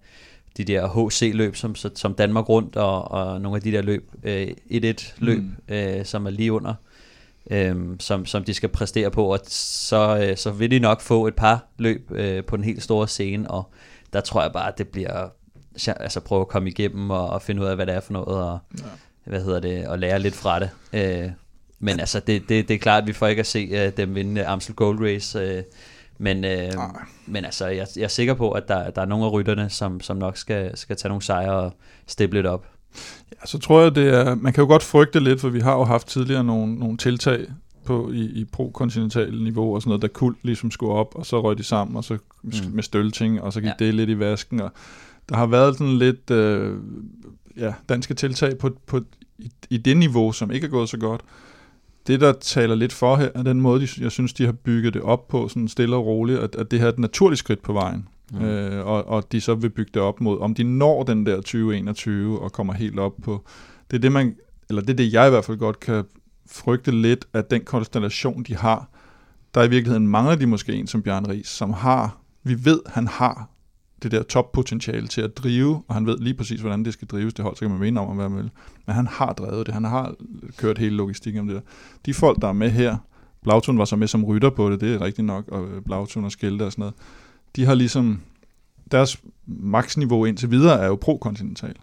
[0.57, 4.49] de der HC-løb, som, som Danmark rundt, og, og nogle af de der løb, øh,
[4.71, 5.55] 1-1-løb, mm.
[5.69, 6.75] øh, som er lige under,
[7.51, 11.27] øh, som, som de skal præstere på, og så, øh, så vil de nok få
[11.27, 13.73] et par løb øh, på den helt store scene, og
[14.13, 15.29] der tror jeg bare, at det bliver
[15.87, 18.51] altså prøve at komme igennem og, og finde ud af, hvad det er for noget,
[18.51, 18.85] og ja.
[19.25, 20.71] hvad hedder det, og lære lidt fra det.
[20.93, 21.31] Øh,
[21.85, 24.15] men altså, det, det, det er klart, at vi får ikke at se uh, dem
[24.15, 25.65] vinde Amstel Gold Race, uh,
[26.23, 26.83] men, uh,
[27.27, 30.01] men altså, jeg, jeg er sikker på, at der, der er nogle af rytterne, som,
[30.01, 31.73] som nok skal, skal tage nogle sejre og
[32.07, 32.67] steppe lidt op.
[33.33, 35.73] Ja, så tror jeg, det er, man kan jo godt frygte lidt, for vi har
[35.73, 37.47] jo haft tidligere nogle, nogle tiltag
[37.85, 41.43] på i, i pro-kontinental niveau og sådan noget, der kult ligesom skulle op, og så
[41.43, 42.53] røg de sammen, og så mm.
[42.73, 43.85] med stølting, og så gik ja.
[43.85, 44.73] det lidt i vasken, og
[45.29, 46.77] der har været sådan lidt øh,
[47.57, 49.01] ja, danske tiltag på, på,
[49.39, 51.21] i, i det niveau, som ikke er gået så godt.
[52.07, 54.95] Det, der taler lidt for her, er den måde, de, jeg synes, de har bygget
[54.95, 57.63] det op på, sådan stille og roligt, at, at det her er et naturligt skridt
[57.63, 58.09] på vejen.
[58.33, 58.45] Mm.
[58.45, 61.37] Øh, og, og de så vil bygge det op mod, om de når den der
[61.37, 63.45] 2021 og kommer helt op på.
[63.91, 64.37] Det er det, man,
[64.69, 66.05] eller det er det, jeg i hvert fald godt kan
[66.47, 68.89] frygte lidt, at den konstellation, de har,
[69.55, 73.09] der i virkeligheden mangler de måske en som Bjørn Ries, som har, vi ved, han
[73.09, 73.49] har
[74.03, 77.35] det der toppotentiale til at drive, og han ved lige præcis, hvordan det skal drives,
[77.35, 78.51] det hold, så kan man mene om, hvad man vil.
[78.87, 80.15] Men han har drevet det, han har
[80.57, 81.63] kørt hele logistikken om det der.
[82.07, 82.97] De folk, der er med her,
[83.43, 86.33] Blautun var så med som rytter på det, det er rigtigt nok, og Blautun og
[86.33, 86.95] Skelte og sådan noget,
[87.57, 88.21] de har ligesom,
[88.91, 91.75] deres maksniveau indtil videre er jo pro-kontinental.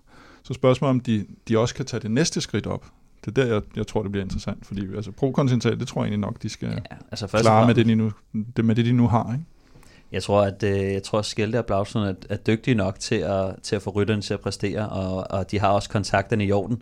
[0.44, 2.86] Så spørgsmålet om de, de også kan tage det næste skridt op.
[3.26, 6.06] Det er der, jeg, jeg tror, det bliver interessant, fordi altså, pro-kontinental, det tror jeg
[6.06, 8.12] egentlig nok, de skal ja, altså klare med det, de nu,
[8.58, 9.34] det, med det, de nu har.
[9.34, 9.46] Ikke?
[10.12, 13.16] Jeg tror, at øh, jeg tror, at Skelte og Blausson er, er dygtige nok til
[13.16, 16.52] at, til at få rytterne til at præstere, og, og de har også kontakterne i
[16.52, 16.82] orden.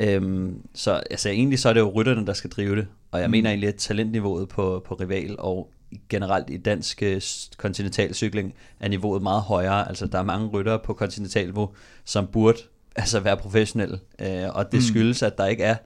[0.00, 3.28] Øhm, så altså, egentlig så er det jo rytterne, der skal drive det, og jeg
[3.28, 3.30] mm.
[3.30, 5.70] mener egentlig, at talentniveauet på, på rival og
[6.08, 7.20] generelt i dansk øh,
[7.56, 9.88] kontinentalcykling er niveauet meget højere.
[9.88, 11.70] Altså der er mange ryttere på kontinentalniveau,
[12.04, 12.58] som burde
[12.96, 14.84] altså være professionelle, øh, og det mm.
[14.84, 15.76] skyldes, at der ikke er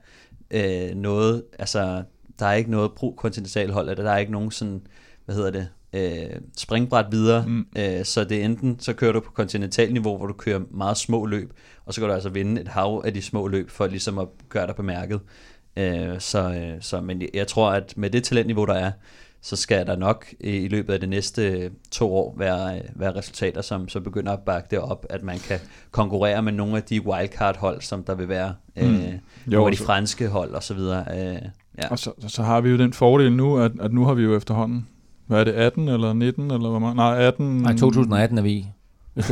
[0.51, 2.03] øh, noget, altså
[2.39, 4.81] der er ikke noget pro-kontinental hold, eller der er ikke nogen sådan,
[5.25, 7.65] hvad hedder det, øh, springbræt videre, mm.
[7.77, 11.25] øh, så det er enten, så kører du på kontinentalniveau, hvor du kører meget små
[11.25, 11.53] løb,
[11.85, 14.27] og så kan du altså vinde et hav af de små løb, for ligesom at
[14.49, 15.19] gøre dig bemærket.
[15.77, 18.91] Øh, så, øh, så, men jeg tror, at med det talentniveau, der er,
[19.41, 23.89] så skal der nok i løbet af de næste to år være, være resultater, som
[23.89, 25.59] så begynder at bakke det op, at man kan
[25.91, 28.81] konkurrere med nogle af de wildcard-hold, som der vil være, mm.
[28.81, 31.05] øh, jo, nogle af de franske hold og så videre.
[31.11, 31.41] Øh,
[31.77, 31.87] ja.
[31.89, 34.37] Og så, så har vi jo den fordel nu, at, at nu har vi jo
[34.37, 34.87] efterhånden
[35.27, 36.95] hvad er det, 18 eller 19, eller hvor meget?
[36.95, 37.57] Nej, 18...
[37.57, 38.65] Nej, 2018 er vi
[39.15, 39.23] du...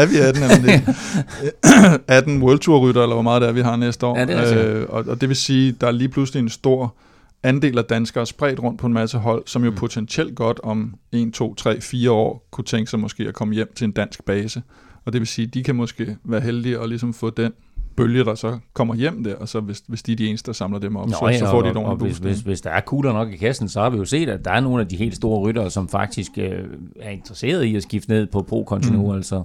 [0.00, 0.94] er vi 18 eller
[2.08, 4.18] 18 World Tour rytter, eller hvor meget det er, vi har næste år.
[4.18, 6.94] Ja, det er øh, og, og det vil sige, der er lige pludselig en stor
[7.42, 9.76] andel af danskere spredt rundt på en masse hold, som jo mm.
[9.76, 13.72] potentielt godt om 1, 2, 3, 4 år kunne tænke sig måske at komme hjem
[13.74, 14.62] til en dansk base.
[15.04, 17.52] Og det vil sige, de kan måske være heldige at ligesom få den
[18.02, 20.52] bølge, der så kommer hjem der, og så hvis, hvis de er de eneste, der
[20.52, 22.70] samler dem op, Nå, så, ja, så får de et ordentligt hvis, hvis, hvis der
[22.70, 24.88] er kugler nok i kassen, så har vi jo set, at der er nogle af
[24.88, 26.64] de helt store ryttere, som faktisk øh,
[27.00, 29.10] er interesseret i at skifte ned på pro mm.
[29.10, 29.42] altså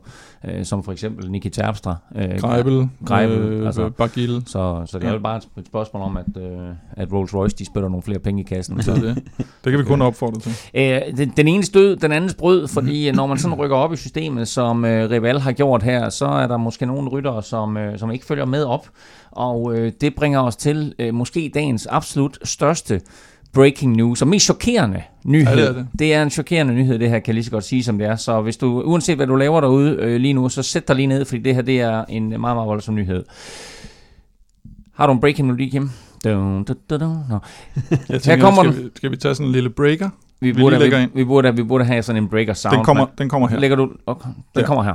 [0.47, 1.95] øh, som for eksempel Niki Terpstra.
[2.15, 4.43] Øh, Greibel, Greibel øh, altså, Bagil.
[4.45, 7.89] Så, så det er jo bare et spørgsmål om, at, øh, at Rolls-Royce, de spytter
[7.89, 8.83] nogle flere penge i kassen.
[8.83, 10.51] Så det, det kan vi kun opfordre til.
[10.75, 13.15] Øh, den, den ene stød, den anden brød, fordi mm.
[13.15, 16.47] når man sådan rykker op i systemet, som øh, Rival har gjort her, så er
[16.47, 18.89] der måske nogle ryttere, som, øh, som ikke følger med op.
[19.31, 23.01] Og øh, det bringer os til øh, måske dagens absolut største
[23.53, 25.55] breaking news, og mest chokerende nyhed.
[25.57, 25.87] Ja, det, er det.
[25.99, 28.07] det er en chokerende nyhed, det her kan jeg lige så godt sige, som det
[28.07, 28.15] er.
[28.15, 31.07] Så hvis du, uanset hvad du laver derude øh, lige nu, så sæt dig lige
[31.07, 33.23] ned, fordi det her det er en meget, meget voldsom nyhed.
[34.93, 35.89] Har du en breaking melodi, Kim?
[36.23, 37.17] Dun, dun, dun, dun.
[37.29, 37.37] No.
[38.09, 40.09] Jeg tænker, her kommer skal, vi, skal vi tage sådan en lille breaker?
[40.39, 42.75] Vi, vi burde, vi, vi, burde, vi burde have sådan en breaker sound.
[42.75, 43.59] Den kommer, den kommer her.
[43.59, 44.65] Lægger du, okay, den ja.
[44.65, 44.93] kommer her.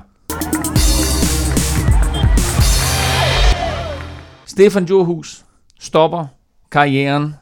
[4.61, 5.45] Stefan Johus
[5.79, 6.27] stopper
[6.71, 7.35] karrieren,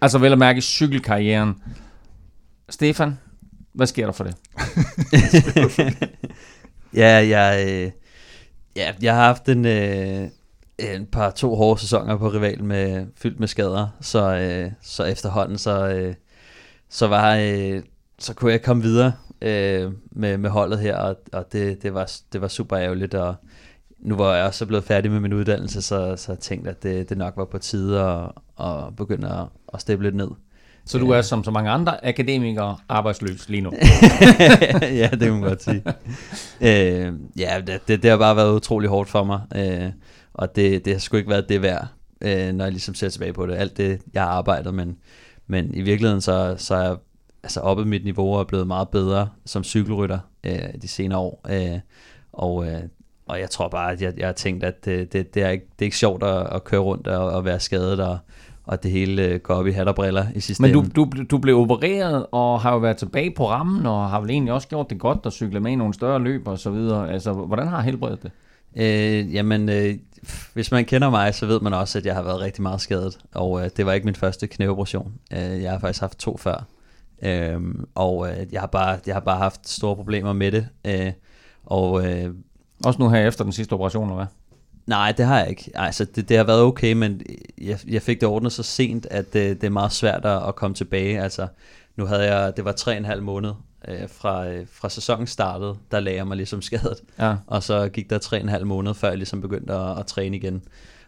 [0.00, 1.62] altså vel at mærke cykelkarrieren.
[2.68, 3.18] Stefan,
[3.72, 4.36] hvad sker der for det?
[7.02, 7.90] ja, jeg, øh,
[8.76, 10.28] ja, jeg har haft en, øh,
[10.78, 15.58] en par to hårde sæsoner på rival med fyldt med skader, så, øh, så efterhånden
[15.58, 16.14] så, øh,
[16.88, 17.82] så var øh,
[18.18, 19.12] så kunne jeg komme videre
[19.42, 23.34] øh, med, med holdet her, og, og det, det, var, det var super ærgerligt, og
[24.02, 27.08] nu var jeg så blevet færdig med min uddannelse, så, så jeg tænkte, at det,
[27.08, 28.30] det nok var på tide at,
[28.66, 30.28] at begynde at, at steppe lidt ned.
[30.84, 33.72] Så du er som så mange andre akademikere arbejdsløs lige nu?
[34.82, 35.82] ja, det kan man godt sige.
[36.60, 39.90] øh, ja, det, det, det har bare været utrolig hårdt for mig, øh,
[40.34, 41.86] og det, det har sgu ikke været det værd,
[42.20, 43.54] øh, når jeg ligesom ser tilbage på det.
[43.54, 44.96] Alt det, jeg har arbejdet, men,
[45.46, 46.96] men i virkeligheden så, så er jeg
[47.42, 51.40] altså oppe mit niveau og er blevet meget bedre som cykelrytter øh, de senere år.
[51.50, 51.78] Øh,
[52.32, 52.82] og, øh,
[53.26, 55.66] og jeg tror bare, at jeg, jeg har tænkt, at det, det, det, er, ikke,
[55.78, 58.18] det er ikke sjovt at, at køre rundt og, og være skadet og,
[58.64, 61.10] og det hele øh, går op i hat og briller i sidste Men du, du,
[61.30, 64.68] du blev opereret og har jo været tilbage på rammen og har vel egentlig også
[64.68, 67.12] gjort det godt at cykle med i nogle større løb og så videre.
[67.12, 68.30] Altså, hvordan har helbredet det?
[68.76, 69.94] Øh, jamen, øh,
[70.54, 73.18] hvis man kender mig, så ved man også, at jeg har været rigtig meget skadet,
[73.34, 75.12] og øh, det var ikke min første knæoperation.
[75.32, 76.66] Øh, jeg har faktisk haft to før,
[77.22, 77.60] øh,
[77.94, 80.66] og øh, jeg, har bare, jeg har bare haft store problemer med det.
[80.86, 81.12] Øh,
[81.64, 82.34] og, øh,
[82.84, 84.26] også nu her efter den sidste operation, eller hvad?
[84.86, 85.70] Nej, det har jeg ikke.
[85.74, 87.20] Altså, det, det har været okay, men
[87.60, 90.74] jeg, jeg fik det ordnet så sent, at det, det er meget svært at komme
[90.74, 91.22] tilbage.
[91.22, 91.46] Altså,
[91.96, 93.52] nu havde jeg, det var tre og en halv måned
[93.88, 96.96] øh, fra, øh, fra sæsonen startede, der lagde jeg mig ligesom skadet.
[97.18, 97.36] Ja.
[97.46, 100.06] Og så gik der tre og en halv måned, før jeg ligesom begyndte at, at
[100.06, 100.62] træne igen.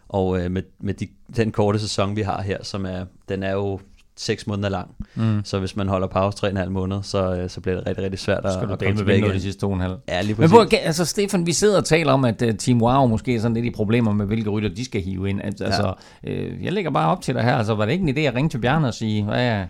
[0.09, 3.51] Og øh, med, med de, den korte sæson, vi har her, som er, den er
[3.51, 3.79] jo
[4.17, 4.95] 6 måneder lang.
[5.15, 5.41] Mm.
[5.43, 8.45] Så hvis man holder pause 3,5 måneder, så, øh, så bliver det rigtig, rigtig svært
[8.45, 9.31] at, Skal at komme tilbage igen.
[9.31, 10.03] de sidste 2,5.
[10.07, 13.07] Ja, lige Men hvor, altså Stefan, vi sidder og taler om, at uh, Team Wow
[13.07, 15.41] måske er sådan lidt i problemer med, hvilke rytter de skal hive ind.
[15.43, 15.69] Altså, ja.
[15.69, 17.55] altså øh, jeg lægger bare op til dig her.
[17.55, 19.65] Altså, var det ikke en idé at ringe til Bjarne og sige, hvad er,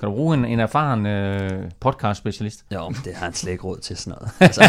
[0.00, 2.64] kan du bruge en, en erfaren øh, podcast-specialist?
[2.74, 4.32] Jo, det har han slet ikke råd til sådan noget.
[4.40, 4.60] Altså.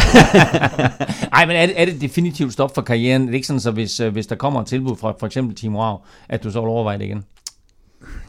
[1.36, 3.22] Ej, men er det, er det definitivt stop for karrieren?
[3.22, 5.56] Det er ikke sådan, så hvis, øh, hvis der kommer et tilbud fra for eksempel
[5.56, 5.96] Team Wow,
[6.28, 7.24] at du så vil overveje det igen?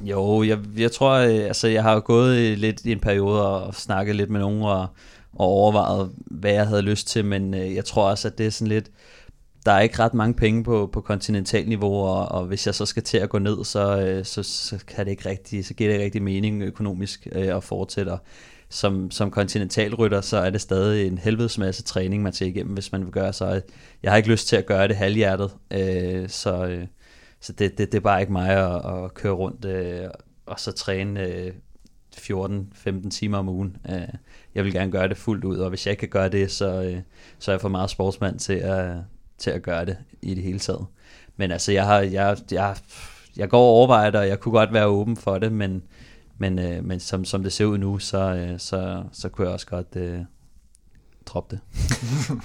[0.04, 3.76] Jo, jeg, jeg tror, øh, altså jeg har gået øh, lidt i en periode og
[3.76, 4.88] snakket lidt med nogen og,
[5.34, 8.50] og overvejet, hvad jeg havde lyst til, men øh, jeg tror også, at det er
[8.50, 8.92] sådan lidt,
[9.66, 12.86] der er ikke ret mange penge på, på kontinental niveau, og, og hvis jeg så
[12.86, 15.94] skal til at gå ned, så, så, så, kan det ikke rigtig, så giver det
[15.94, 18.12] ikke rigtig mening økonomisk øh, at fortsætte.
[18.70, 22.92] Som, som kontinentalrytter, så er det stadig en helvedes masse træning, man skal igennem, hvis
[22.92, 23.62] man vil gøre så.
[24.04, 26.88] Jeg har ikke lyst til at gøre det halvhjertet, øh, så, øh,
[27.44, 30.10] så det, det, det er bare ikke mig at, at køre rundt øh,
[30.46, 31.52] og så træne øh,
[32.16, 33.78] 14-15 timer om ugen.
[33.90, 34.08] Øh,
[34.56, 36.82] jeg vil gerne gøre det fuldt ud, og hvis jeg ikke kan gøre det, så,
[36.82, 37.02] øh,
[37.40, 38.96] så er jeg for meget sportsmand til at,
[39.38, 40.86] til at gøre det i det hele taget.
[41.38, 42.76] Men altså, jeg har, jeg, jeg,
[43.38, 45.84] jeg går og overvejer det, og jeg kunne godt være åben for det, men,
[46.38, 49.54] men, øh, men som, som det ser ud nu, så, øh, så, så kunne jeg
[49.54, 50.20] også godt øh,
[51.26, 51.60] droppe det.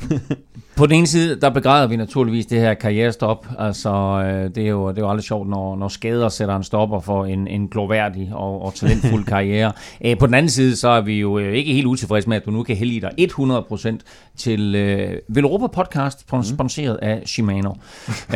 [0.76, 3.46] På den ene side, der begræder vi naturligvis det her karrierestop.
[3.58, 6.62] Altså, øh, det er jo, det er jo aldrig sjovt, når, når skader sætter en
[6.62, 9.72] stopper for en, en gloværdig og, og talentfuld karriere.
[10.18, 12.50] På den anden side, så er vi jo øh, ikke helt utilfredse med, at du
[12.50, 13.98] nu kan hælde dig 100%
[14.36, 16.42] til øh, Velropa Podcast, mm.
[16.42, 17.72] sponsoreret af Shimano.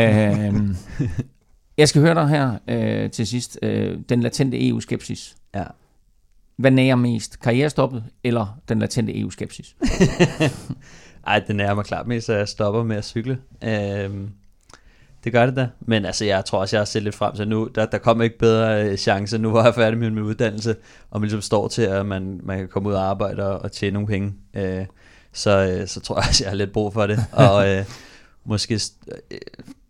[0.01, 0.55] øh,
[1.79, 3.59] jeg skal høre dig her øh, til sidst.
[3.63, 5.35] Øh, den latente EU-skepsis.
[5.55, 5.65] Ja.
[6.57, 7.41] Hvad nærer mest?
[7.41, 9.77] Karrierestoppet eller den latente EU-skepsis?
[11.27, 13.39] Ej, det nærer mig klart mest, at jeg stopper med at cykle.
[13.65, 14.31] Øhm,
[15.25, 15.69] det gør det da.
[15.81, 17.69] Men altså, jeg tror også, jeg har set lidt frem til nu.
[17.75, 19.39] Der, der kommer ikke bedre øh, chance.
[19.39, 20.77] Nu var jeg færdig med min uddannelse,
[21.11, 23.73] og man ligesom står til, at man, man kan komme ud og arbejde og, og
[23.73, 24.35] tjene nogle penge.
[24.55, 24.87] Øh,
[25.33, 27.25] så, øh, så tror jeg også, jeg har lidt brug for det.
[27.33, 27.85] Og øh,
[28.45, 28.81] måske
[29.31, 29.39] øh,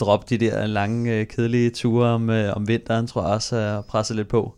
[0.00, 3.84] droppe de der lange, øh, kedelige ture om, øh, om vinteren, tror jeg også, at
[3.84, 4.54] presse lidt på.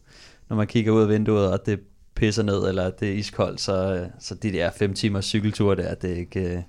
[0.49, 1.81] Når man kigger ud af vinduet, og det
[2.17, 6.13] pisser ned, eller det er iskoldt, så, så de der fem timers cykelture der, det
[6.13, 6.65] er ikke, det,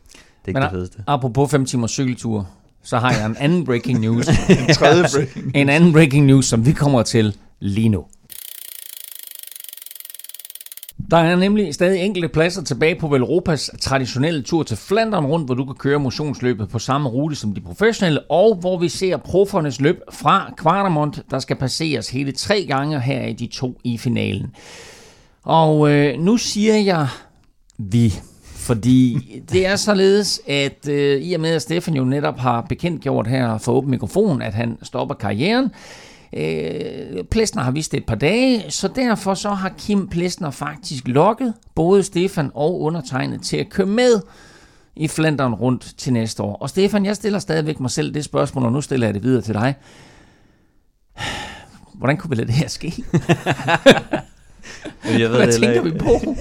[0.45, 1.03] er ikke det fedeste.
[1.07, 2.45] apropos fem timers cykelture,
[2.83, 4.27] så har jeg en anden breaking news.
[4.49, 8.05] en tredje breaking En anden breaking news, som vi kommer til lige nu.
[11.11, 15.55] Der er nemlig stadig enkelte pladser tilbage på Velropas traditionelle tur til Flandern rundt, hvor
[15.55, 19.81] du kan køre motionsløbet på samme rute som de professionelle, og hvor vi ser profernes
[19.81, 24.55] løb fra Quartermont, der skal passeres hele tre gange her i de to i finalen.
[25.45, 27.07] Og øh, nu siger jeg
[27.77, 29.17] vi, fordi
[29.51, 33.57] det er således, at øh, i og med at Stefan jo netop har bekendtgjort her
[33.57, 35.69] for åben mikrofon, at han stopper karrieren,
[36.37, 41.07] Øh, Plesner har vist det et par dage, så derfor så har Kim Plesner faktisk
[41.07, 44.21] lokket både Stefan og undertegnet til at køre med
[44.95, 46.55] i Flandern rundt til næste år.
[46.55, 49.41] Og Stefan, jeg stiller stadigvæk mig selv det spørgsmål, og nu stiller jeg det videre
[49.41, 49.75] til dig.
[51.99, 52.93] Hvordan kunne vi lade det her ske?
[55.05, 56.21] Jeg ved Hvad det tænker vi på?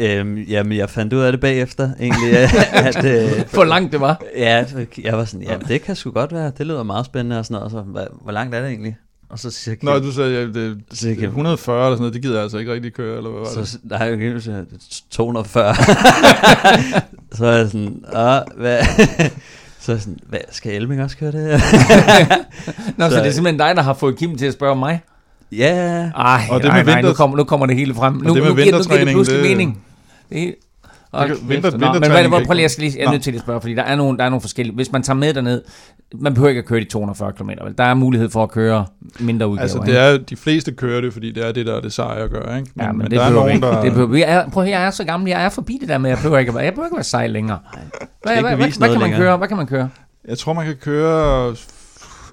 [0.00, 2.32] Øhm, jamen, jeg fandt ud af det bagefter, egentlig.
[2.72, 4.22] at, øh, hvor langt det var?
[4.36, 4.64] Ja,
[5.04, 6.52] jeg var sådan, ja, det kan sgu godt være.
[6.58, 7.72] Det lyder meget spændende og sådan noget.
[7.72, 8.96] Så, hvor, hvor langt er det egentlig?
[9.30, 12.34] Og så siger Nå, du sagde, ja, det, det, 140 eller sådan noget, det gider
[12.34, 13.90] jeg altså ikke rigtig køre, eller hvad var så, det?
[13.90, 14.64] Nej, okay, så
[15.10, 15.74] 240.
[17.36, 18.82] så er jeg sådan, ah, hvad?
[19.80, 21.58] så er jeg sådan, hvad, skal Elming også køre det her?
[22.96, 25.00] Nå, så, så det er simpelthen dig, der har fået Kim til at spørge mig?
[25.52, 26.10] Ja.
[26.16, 28.14] Ej, og det med nej, nej, nu kommer, nu kommer det hele frem.
[28.14, 29.50] Nu, det med nu, giver, nu giver det pludselig det...
[29.50, 29.82] mening.
[30.30, 30.54] Det,
[31.12, 33.40] og, vinter, Nå, men hvad, prøv lige, jeg skal lige, jeg er nødt til at
[33.40, 34.74] spørge, fordi der er, nogle, der er nogle forskellige.
[34.74, 35.62] Hvis man tager med derned,
[36.14, 37.74] man behøver ikke at køre de 240 km, vel?
[37.78, 38.86] Der er mulighed for at køre
[39.20, 39.62] mindre udgaver.
[39.62, 42.22] Altså, det er, de fleste kører det, fordi det er det, der er det seje
[42.22, 42.70] at gøre, ikke?
[42.74, 43.82] Men, ja, men, men det der er nogen, der...
[43.82, 46.18] Det behøver, jeg, prøv jeg er så gammel, jeg er forbi det der med, jeg
[46.18, 47.58] behøver ikke at jeg behøver ikke at være sej længere.
[48.22, 49.36] Hvad, hvad, hvad, hvad, kan man køre?
[49.36, 49.88] Hvad kan man køre?
[50.28, 51.56] Jeg tror, man kan køre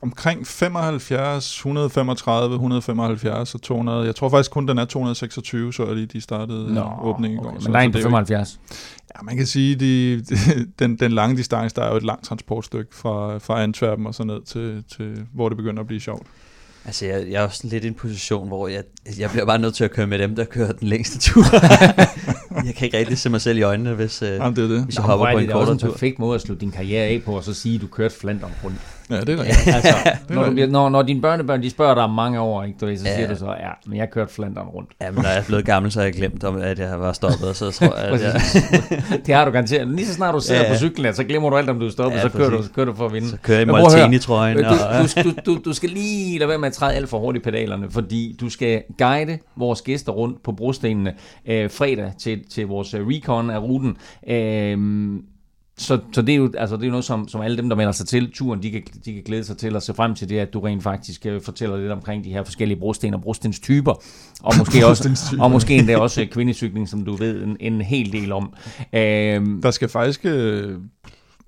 [0.02, 4.06] omkring 75, 135, 175 og 200.
[4.06, 7.50] Jeg tror faktisk kun, den er 226, så er lige de startede Nå, åbningen okay,
[7.50, 7.62] i går.
[7.64, 8.60] Men der er på 75?
[9.16, 10.36] Ja, man kan sige, de, de,
[10.80, 14.24] den, den lange distance, der er jo et langt transportstykke fra, fra Antwerpen og så
[14.24, 16.28] ned til, til, hvor det begynder at blive sjovt.
[16.86, 18.84] Altså, jeg, jeg er også lidt i en position, hvor jeg,
[19.20, 21.44] jeg bliver bare nødt til at køre med dem, der kører den længste tur.
[22.66, 24.84] jeg kan ikke rigtig se mig selv i øjnene, hvis, øh, Jamen, det er det.
[24.84, 25.74] hvis jeg Nå, hopper på en kortere tur.
[25.74, 27.82] Det er en perfekt måde at slutte din karriere af på, og så sige, at
[27.82, 28.78] du kørte Flandern rundt.
[29.10, 29.76] Ja, det er rigtigt.
[29.76, 29.96] altså,
[30.30, 33.04] når, du, når, når dine børnebørn de spørger dig om mange år, ikke, du, så
[33.06, 33.16] ja.
[33.16, 34.90] siger du så, ja, men jeg kørte Flandern rundt.
[35.02, 37.14] Ja, men når jeg er blevet gammel, så har jeg glemt, om, at jeg var
[37.14, 38.42] stoppet, så tror jeg, at jeg...
[39.26, 39.88] det har du garanteret.
[39.88, 40.72] Lige så snart du sidder ja.
[40.72, 42.70] på cyklen, så glemmer du alt, om du er stoppet, ja, så kører du, så
[42.70, 43.30] kører du for at vinde.
[43.30, 44.58] Så kører jeg i Molteni-trøjen.
[44.58, 47.38] Du, du, du, du, du skal lige lade være med at træde alt for hårdt
[47.38, 51.14] i pedalerne, fordi du skal guide vores gæster rundt på brostenene
[51.46, 53.98] øh, fredag til, til vores øh, recon af ruten.
[54.30, 54.78] Øh,
[55.78, 57.76] så, så det er jo altså, det er jo noget, som, som alle dem, der
[57.76, 60.30] melder sig til turen, de kan, de kan glæde sig til at se frem til
[60.30, 63.94] det, at du rent faktisk uh, fortæller lidt omkring de her forskellige brosten og brostenstyper,
[64.42, 68.32] og måske også og måske endda også kvindesykling, som du ved en, en hel del
[68.32, 68.54] om.
[68.94, 69.00] Uh,
[69.64, 70.32] der skal faktisk, uh,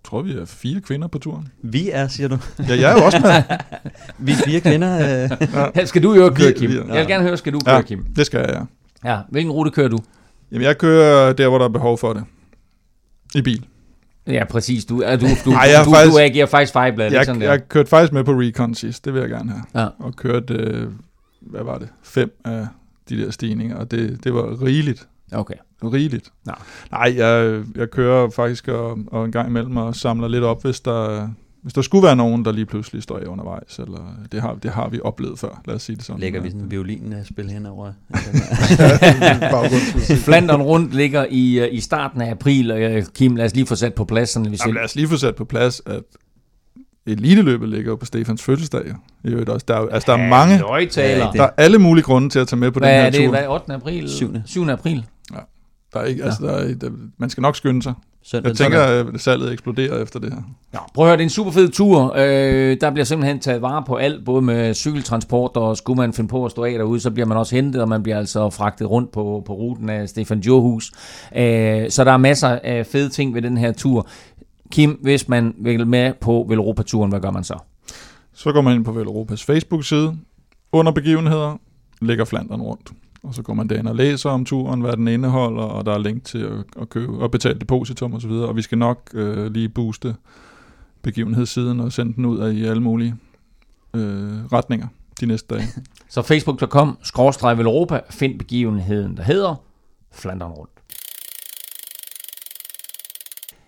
[0.04, 1.48] tror vi er fire kvinder på turen.
[1.64, 2.38] Vi er, siger du?
[2.60, 3.58] Ja, jeg er jo også med.
[4.28, 5.24] vi er fire kvinder.
[5.24, 5.76] Uh...
[5.76, 5.86] Ja.
[5.86, 6.72] Skal du jo køre, Kim?
[6.72, 8.06] Jeg vil gerne høre, skal du køre, ja, Kim?
[8.16, 8.62] det skal jeg, ja.
[9.12, 10.00] Ja, hvilken rute kører du?
[10.52, 12.24] Jamen, jeg kører der, hvor der er behov for det.
[13.36, 13.66] I bil.
[14.28, 14.86] Ja, præcis.
[14.86, 15.02] Du, du,
[15.46, 17.12] du, Ej, du, faktisk, du agerer faktisk fejlblad.
[17.12, 17.50] Jeg, sådan der.
[17.52, 19.84] jeg kørte faktisk med på Recon sidst, det vil jeg gerne have.
[19.84, 19.90] Ja.
[20.00, 20.88] Og kørte, øh,
[21.42, 22.68] hvad var det, fem af
[23.10, 25.08] de der stigninger, og det, det var rigeligt.
[25.32, 25.56] Okay.
[25.84, 26.32] Rigeligt.
[26.46, 26.56] Nej,
[26.92, 30.80] Nej jeg, jeg kører faktisk og, og en gang imellem og samler lidt op, hvis
[30.80, 31.30] der,
[31.62, 34.72] hvis der skulle være nogen, der lige pludselig står i undervejs, eller det har, det
[34.72, 36.22] har vi oplevet før, lad os sige det sådan.
[36.22, 37.92] Lægger vi sådan en violinspil henover?
[40.26, 43.66] Flandern rundt ligger i, øh, i starten af april, og øh, Kim, lad os lige
[43.66, 44.30] få sat på plads.
[44.30, 46.04] Sådan, vi Jamen, lad os lige få sat på plads, at
[47.08, 48.84] eliteløbet ligger jo på Stefans fødselsdag.
[49.24, 49.66] I øvrigt også.
[49.68, 51.32] Der er, altså, der er mange, løgtaler.
[51.32, 53.30] der er alle mulige grunde til at tage med på hvad den her det, tur.
[53.30, 53.74] Hvad er det, 8.
[53.74, 54.10] april?
[54.10, 54.34] 7.
[54.46, 54.70] 7.
[54.70, 55.06] april.
[55.34, 55.40] Ja.
[55.94, 57.94] Der er ikke, altså, der er, der, man skal nok skynde sig.
[58.30, 60.42] Søndag, jeg tænker, at salget eksploderer efter det her.
[60.74, 62.14] Ja, prøv at høre, det er en super fed tur.
[62.18, 66.28] Øh, der bliver simpelthen taget vare på alt, både med cykeltransport, og skulle man finde
[66.28, 68.90] på at stå af derude, så bliver man også hentet, og man bliver altså fragtet
[68.90, 70.92] rundt på, på ruten af Stefan Johus.
[71.36, 74.08] Øh, så der er masser af fede ting ved den her tur.
[74.72, 77.58] Kim, hvis man vil med på Velropa-turen, hvad gør man så?
[78.34, 80.18] Så går man ind på Velropas Facebook-side.
[80.72, 81.58] Under begivenheder
[82.02, 82.92] ligger Flandern rundt.
[83.28, 85.98] Og så går man derind og læser om turen, hvad den indeholder, og der er
[85.98, 88.32] link til at, at købe og betale depositum osv.
[88.32, 90.16] Og, og vi skal nok øh, lige booste
[91.02, 93.16] begivenhedssiden og sende den ud i alle mulige
[93.94, 94.88] øh, retninger
[95.20, 95.68] de næste dage.
[96.10, 99.56] så facebook.com, skråstrej Europa, find begivenheden, der hedder
[100.12, 100.72] Flandern rundt.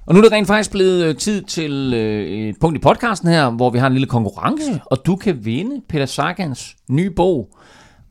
[0.06, 3.30] Og nu er det rent faktisk blevet øh, tid til øh, et punkt i podcasten
[3.30, 7.58] her, hvor vi har en lille konkurrence, og du kan vinde Peter Sagans nye bog,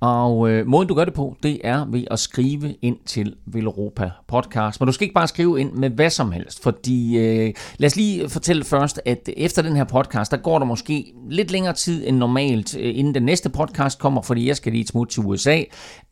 [0.01, 4.11] og øh, måden du gør det på, det er ved at skrive ind til Villeuropa
[4.29, 4.81] podcast.
[4.81, 7.97] Men du skal ikke bare skrive ind med hvad som helst, fordi øh, lad os
[7.97, 12.09] lige fortælle først, at efter den her podcast, der går der måske lidt længere tid
[12.09, 15.23] end normalt, øh, inden den næste podcast kommer, fordi jeg skal lige et smut til
[15.23, 15.63] USA.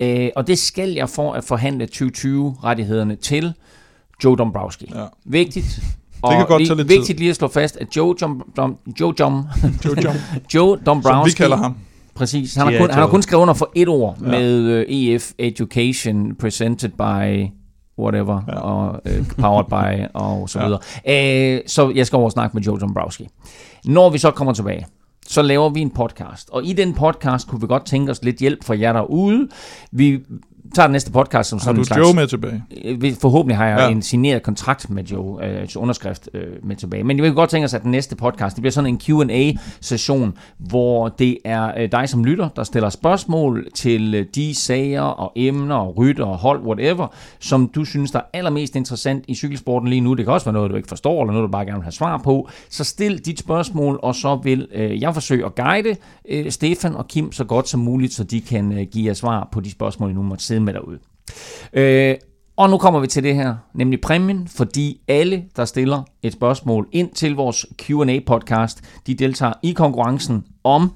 [0.00, 3.54] Øh, og det skal jeg for at forhandle 2020-rettighederne til
[4.24, 4.90] Joe Dombrowski.
[4.94, 5.04] Ja.
[5.24, 5.80] Vigtigt.
[6.22, 7.14] Og det kan godt tage lidt vigtigt tid.
[7.14, 9.44] lige at slå fast, at Joe, Jom, Dom, Joe, Jom,
[9.84, 10.14] Joe, Jom.
[10.54, 11.76] Joe Dombrowski, Som vi kalder ham
[12.16, 12.54] Præcis.
[12.54, 14.28] Han har, kun, han har kun skrevet under for et ord ja.
[14.28, 17.50] med uh, EF Education presented by
[17.98, 18.60] whatever, ja.
[18.60, 20.78] og uh, powered by, og så videre.
[21.06, 21.56] Ja.
[21.56, 23.28] Uh, så jeg skal over og snakke med Joe Dombrowski.
[23.84, 24.86] Når vi så kommer tilbage,
[25.26, 26.50] så laver vi en podcast.
[26.50, 29.48] Og i den podcast kunne vi godt tænke os lidt hjælp fra jer derude.
[29.92, 30.20] Vi
[30.74, 32.00] tager den næste podcast som Har sådan du en slags...
[32.00, 32.62] Joe med tilbage?
[32.84, 33.88] Øh, Forhåbentlig har jeg ja.
[33.88, 37.04] En signeret kontrakt med Joe, øh, til underskrift øh, med tilbage.
[37.04, 40.34] Men jeg vil godt tænke os, at den næste podcast, det bliver sådan en Q&A-session,
[40.58, 45.32] hvor det er øh, dig som lytter, der stiller spørgsmål til øh, de sager og
[45.36, 47.06] emner og rytter og hold, whatever,
[47.40, 50.14] som du synes, der er allermest interessant i cykelsporten lige nu.
[50.14, 51.92] Det kan også være noget, du ikke forstår, eller noget, du bare gerne vil have
[51.92, 52.48] svar på.
[52.70, 55.96] Så stil dit spørgsmål, og så vil øh, jeg forsøge at guide
[56.28, 59.48] øh, Stefan og Kim så godt som muligt, så de kan øh, give jer svar
[59.52, 60.98] på de spørgsmål, I nu måtte sidde med derude.
[61.72, 62.16] Øh,
[62.56, 66.88] og nu kommer vi til det her, nemlig præmien, fordi alle, der stiller et spørgsmål
[66.92, 70.92] ind til vores Q&A-podcast, de deltager i konkurrencen om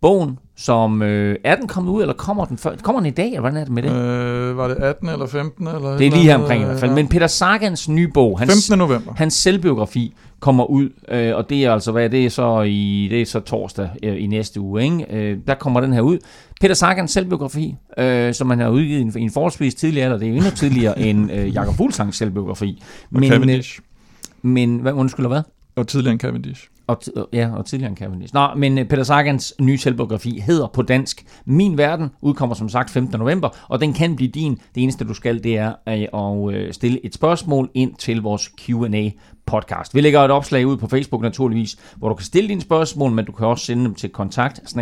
[0.00, 3.26] bogen, som øh, er den kommet ud, eller kommer den, før, kommer den i dag,
[3.26, 3.92] eller hvordan er det med det?
[3.92, 5.66] Øh, var det 18 eller 15?
[5.66, 6.90] Eller det er lige her omkring i hvert fald.
[6.92, 8.78] Men Peter Sagans nye bog, hans, 15.
[8.78, 9.12] november.
[9.16, 13.20] hans selvbiografi, kommer ud, øh, og det er altså, hvad det er så i, det
[13.20, 15.06] er så torsdag øh, i næste uge, ikke?
[15.10, 16.18] Øh, der kommer den her ud.
[16.60, 20.26] Peter Sagans selvbiografi, øh, som han har udgivet i en, en forholdsvis tidligere alder, det
[20.26, 22.82] er jo endnu tidligere end øh, Jakob Fuglsangs selvbiografi.
[23.14, 23.80] Og Men, Cavendish.
[23.80, 25.42] øh, men hvad, undskyld, hvad?
[25.76, 26.68] Og tidligere en Cavendish.
[26.86, 28.34] Og, t- ja, og tidligere en Cavendish.
[28.34, 32.90] Nå, men øh, Peter Sagans nye selvbiografi hedder på dansk Min Verden, udkommer som sagt
[32.90, 33.18] 15.
[33.18, 34.60] november, og den kan blive din.
[34.74, 38.50] Det eneste, du skal, det er øh, at øh, stille et spørgsmål ind til vores
[38.60, 39.10] Q&A
[39.46, 39.94] podcast.
[39.94, 43.24] Vi lægger et opslag ud på Facebook naturligvis, hvor du kan stille dine spørgsmål, men
[43.24, 44.74] du kan også sende dem til kontakt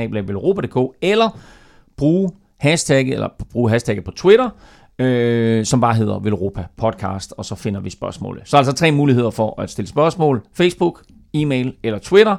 [1.03, 1.39] eller
[1.97, 4.51] bruge hashtagget, eller bruge hashtagget på Twitter,
[4.99, 8.43] øh, som bare hedder Velropa Podcast, og så finder vi spørgsmålet.
[8.45, 10.43] Så altså tre muligheder for at stille spørgsmål.
[10.55, 11.03] Facebook,
[11.35, 12.37] e-mail eller Twitter.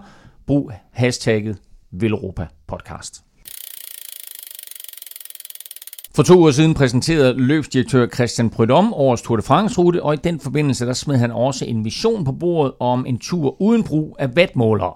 [0.47, 1.57] Brug hashtagget
[1.91, 3.23] Velropa Podcast.
[6.15, 10.39] For to uger siden præsenterede løbsdirektør Christian Prydom årets Tour de France-rute, og i den
[10.39, 14.35] forbindelse der smed han også en vision på bordet om en tur uden brug af
[14.35, 14.93] vatmålere.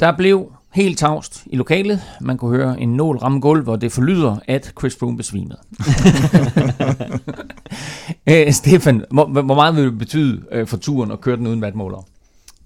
[0.00, 2.02] Der blev helt tavst i lokalet.
[2.20, 5.58] Man kunne høre en nål ramme gulv, og det forlyder, at Chris Froome besvimede.
[8.30, 11.60] øh, Stefan, hvor, hvor meget vil det betyde øh, for turen at køre den uden
[11.60, 12.02] vatmålere?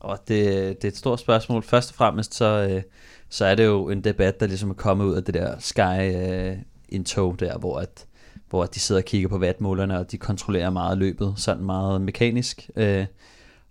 [0.00, 0.38] Og det,
[0.82, 1.62] det er et stort spørgsmål.
[1.62, 2.82] Først og fremmest, så, øh,
[3.28, 6.16] så er det jo en debat, der ligesom er kommet ud af det der Sky
[6.16, 6.56] øh,
[6.88, 8.06] indtog der, hvor, at,
[8.50, 12.70] hvor de sidder og kigger på vatmålerne, og de kontrollerer meget løbet, sådan meget mekanisk.
[12.76, 13.06] Øh,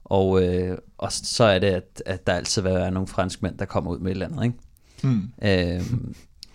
[0.09, 3.65] og, øh, og så er det, at, at der altid vil være nogle franskmænd, der
[3.65, 4.57] kommer ud med et eller andet, ikke?
[5.03, 5.21] Mm.
[5.41, 5.81] Øh,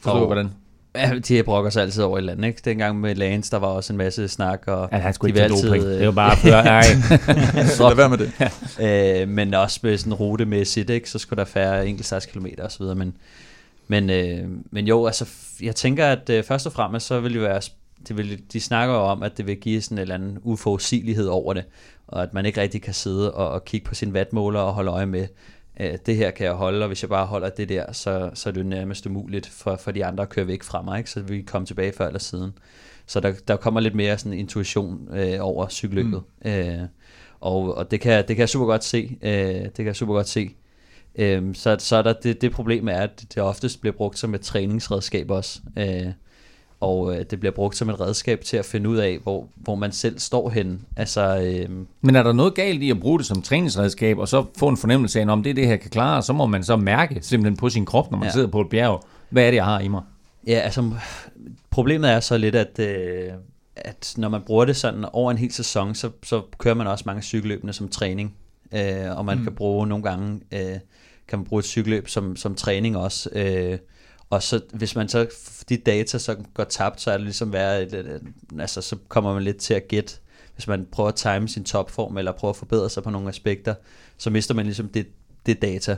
[0.00, 0.50] Forstår og- hvordan?
[0.96, 2.60] Ja, de brokker sig altid over et eller andet, ikke?
[2.64, 5.54] Dengang med Lance, der var også en masse snak, og Ja, han skulle de ikke
[5.54, 5.74] tage doping.
[5.84, 6.82] altid, Det er jo bare at føre, nej.
[7.76, 8.32] Så lad være med det.
[9.22, 11.10] øh, men også med sådan rutemæssigt, ikke?
[11.10, 13.14] så skulle der færre enkeltstartskilometer osv., men,
[13.88, 15.28] men, øh, men jo, altså,
[15.62, 17.60] jeg tænker, at øh, først og fremmest, så vil det være,
[18.08, 21.26] det vil, de snakker jo om, at det vil give sådan en eller anden uforudsigelighed
[21.26, 21.64] over det,
[22.12, 24.90] og at man ikke rigtig kan sidde og, og kigge på sin vatmåler og holde
[24.90, 25.26] øje med,
[25.80, 28.48] øh, det her kan jeg holde, og hvis jeg bare holder det der, så, så
[28.48, 31.10] er det nærmest umuligt for, for de andre at køre væk fra mig, ikke?
[31.10, 32.52] så vi kan komme tilbage før eller siden.
[33.06, 36.22] Så der, der kommer lidt mere sådan intuition øh, over cykelløbet.
[36.44, 36.50] Mm.
[36.50, 36.80] Øh,
[37.40, 39.18] og, og det, kan, det kan jeg super godt se.
[39.22, 39.32] Øh,
[39.64, 40.50] det kan jeg super godt se.
[41.14, 44.34] Øh, så, så er der det, det problem er, at det oftest bliver brugt som
[44.34, 45.60] et træningsredskab også.
[45.78, 46.06] Øh,
[46.82, 49.74] og øh, det bliver brugt som et redskab til at finde ud af, hvor, hvor
[49.74, 50.78] man selv står henne.
[50.96, 51.68] Altså, øh,
[52.00, 54.76] Men er der noget galt i at bruge det som træningsredskab, og så få en
[54.76, 57.56] fornemmelse af, om det er det her kan klare, så må man så mærke simpelthen
[57.56, 58.32] på sin krop, når man ja.
[58.32, 60.02] Sidder på et bjerg, hvad er det, jeg har i mig?
[60.46, 60.90] Ja, altså
[61.70, 63.32] problemet er så lidt, at, øh,
[63.76, 67.04] at når man bruger det sådan over en hel sæson, så, så kører man også
[67.06, 68.34] mange cykelløbende som træning.
[68.74, 69.44] Øh, og man mm.
[69.44, 70.78] kan bruge nogle gange, øh,
[71.28, 73.30] kan man bruge et cykelløb som, som træning også.
[73.32, 73.78] Øh,
[74.32, 75.26] og så hvis man så,
[75.68, 78.22] de data så går tabt, så er det ligesom være, et,
[78.58, 80.14] altså så kommer man lidt til at gætte,
[80.54, 83.74] hvis man prøver at time sin topform, eller prøver at forbedre sig på nogle aspekter,
[84.16, 85.06] så mister man ligesom det,
[85.46, 85.96] det data.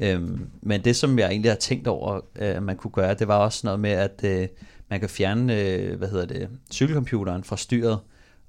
[0.00, 3.36] Øhm, men det, som jeg egentlig har tænkt over, øh, man kunne gøre, det var
[3.36, 4.48] også noget med, at øh,
[4.90, 7.98] man kan fjerne, øh, hvad hedder det, cykelcomputeren fra styret,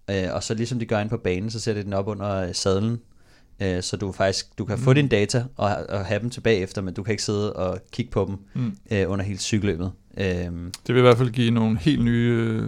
[0.09, 2.35] øh, og så ligesom de gør ind på banen, så sætter de den op under
[2.35, 3.01] øh, sadlen,
[3.61, 6.81] øh, så du faktisk, du kan få dine data og, og have dem tilbage efter,
[6.81, 8.71] men du kan ikke sidde og kigge på dem Mm.
[8.91, 9.91] øh, under hele cykelløbet.
[10.17, 12.67] Øhm, Det vil i hvert fald give nogle helt nye øh,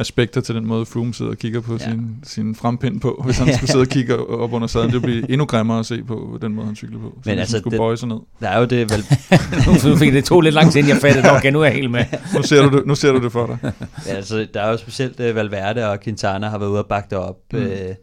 [0.00, 1.84] aspekter til den måde, Froome sidder og kigger på Ja.
[1.84, 1.90] ja.
[1.90, 4.92] sin, sin frempind på, hvis han skulle sidde og kigge op under sadlen.
[4.92, 7.18] Det bliver endnu grimmere at se på, den måde han cykler på.
[7.24, 8.16] Så Men altså, skulle det- bøje sig ned.
[8.40, 9.04] der er jo det vel,
[9.92, 11.90] nu fik det to lidt lang tid, inden jeg fattede, okay, nu er jeg helt
[11.90, 12.04] med.
[12.36, 13.72] Nu ser du det, nu ser du det for dig.
[14.06, 17.18] altså, der er jo specielt øh, Valverde og Quintana har været ude og bakke det
[17.18, 17.58] op, Mm.
[17.58, 17.94] øh,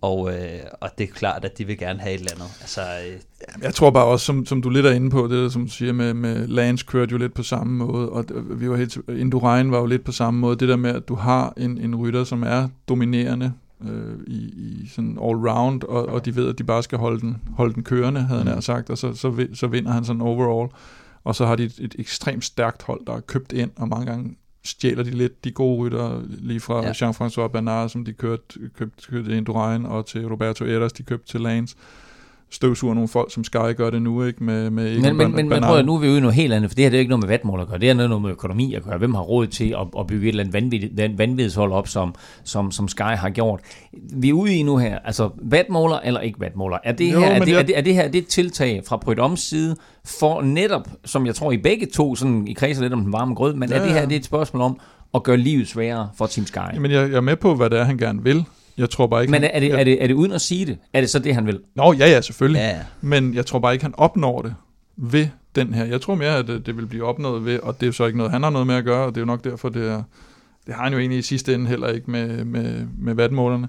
[0.00, 2.48] og, øh, og det er klart, at de vil gerne have et eller andet.
[2.60, 5.48] Altså, øh, Jeg tror bare også, som, som du lidt er inde på, det der,
[5.48, 8.76] som du siger med, med Lance kørte jo lidt på samme måde, og vi var
[8.76, 10.56] helt, Indurain var jo lidt på samme måde.
[10.56, 13.52] Det der med, at du har en, en rytter, som er dominerende
[13.88, 17.20] øh, i, i sådan all round, og, og de ved, at de bare skal holde
[17.20, 18.60] den, holde den kørende, havde han Mm.
[18.60, 20.70] sagt, og så, så, så vinder han sådan overall.
[21.24, 24.06] Og så har de et, et ekstremt stærkt hold, der er købt ind, og mange
[24.06, 24.36] gange
[24.66, 26.92] stjæler de lidt de gode rytter, lige fra ja.
[26.92, 28.42] Jean-François Bernard, som de kørte,
[28.74, 31.76] købte, købte Indurain, og til Roberto Eras, de købte til Lance
[32.50, 34.44] støvsuger nogle folk, som Sky gør det nu, ikke?
[34.44, 36.52] Med, med men, men, men, men prøv at, nu er vi ude i noget helt
[36.52, 38.22] andet, for det her det er ikke noget med vatmål at gøre, det er noget
[38.22, 38.98] med økonomi at gøre.
[38.98, 42.70] Hvem har råd til at, at bygge et eller andet vanvid, vanvidshold op, som, som,
[42.70, 43.60] som Sky har gjort?
[44.12, 46.78] Vi er ude i nu her, altså vatmåler eller ikke vatmåler.
[46.84, 47.58] Er det, jo, her, er, det, jeg...
[47.58, 51.34] er, det, er det her det et tiltag fra Brydoms side, for netop, som jeg
[51.34, 53.84] tror I begge to sådan, I kredser lidt om den varme grød, men ja, er
[53.84, 54.80] det her det er et spørgsmål om
[55.14, 56.78] at gøre livet sværere for Team Sky?
[56.80, 58.44] Men jeg, jeg er med på, hvad det er, han gerne vil.
[58.78, 59.30] Jeg tror bare ikke...
[59.30, 60.78] Men er det, er, det, er det uden at sige det?
[60.92, 61.60] Er det så det, han vil?
[61.74, 62.58] Nå, ja, ja, selvfølgelig.
[62.58, 62.80] Ja.
[63.00, 64.54] Men jeg tror bare ikke, han opnår det
[64.96, 65.84] ved den her.
[65.84, 68.18] Jeg tror mere, at det, det vil blive opnået ved, og det er så ikke
[68.18, 70.02] noget, han har noget med at gøre, og det er jo nok derfor, det er...
[70.66, 73.68] Det har han jo egentlig i sidste ende heller ikke med, med, med vatmålerne.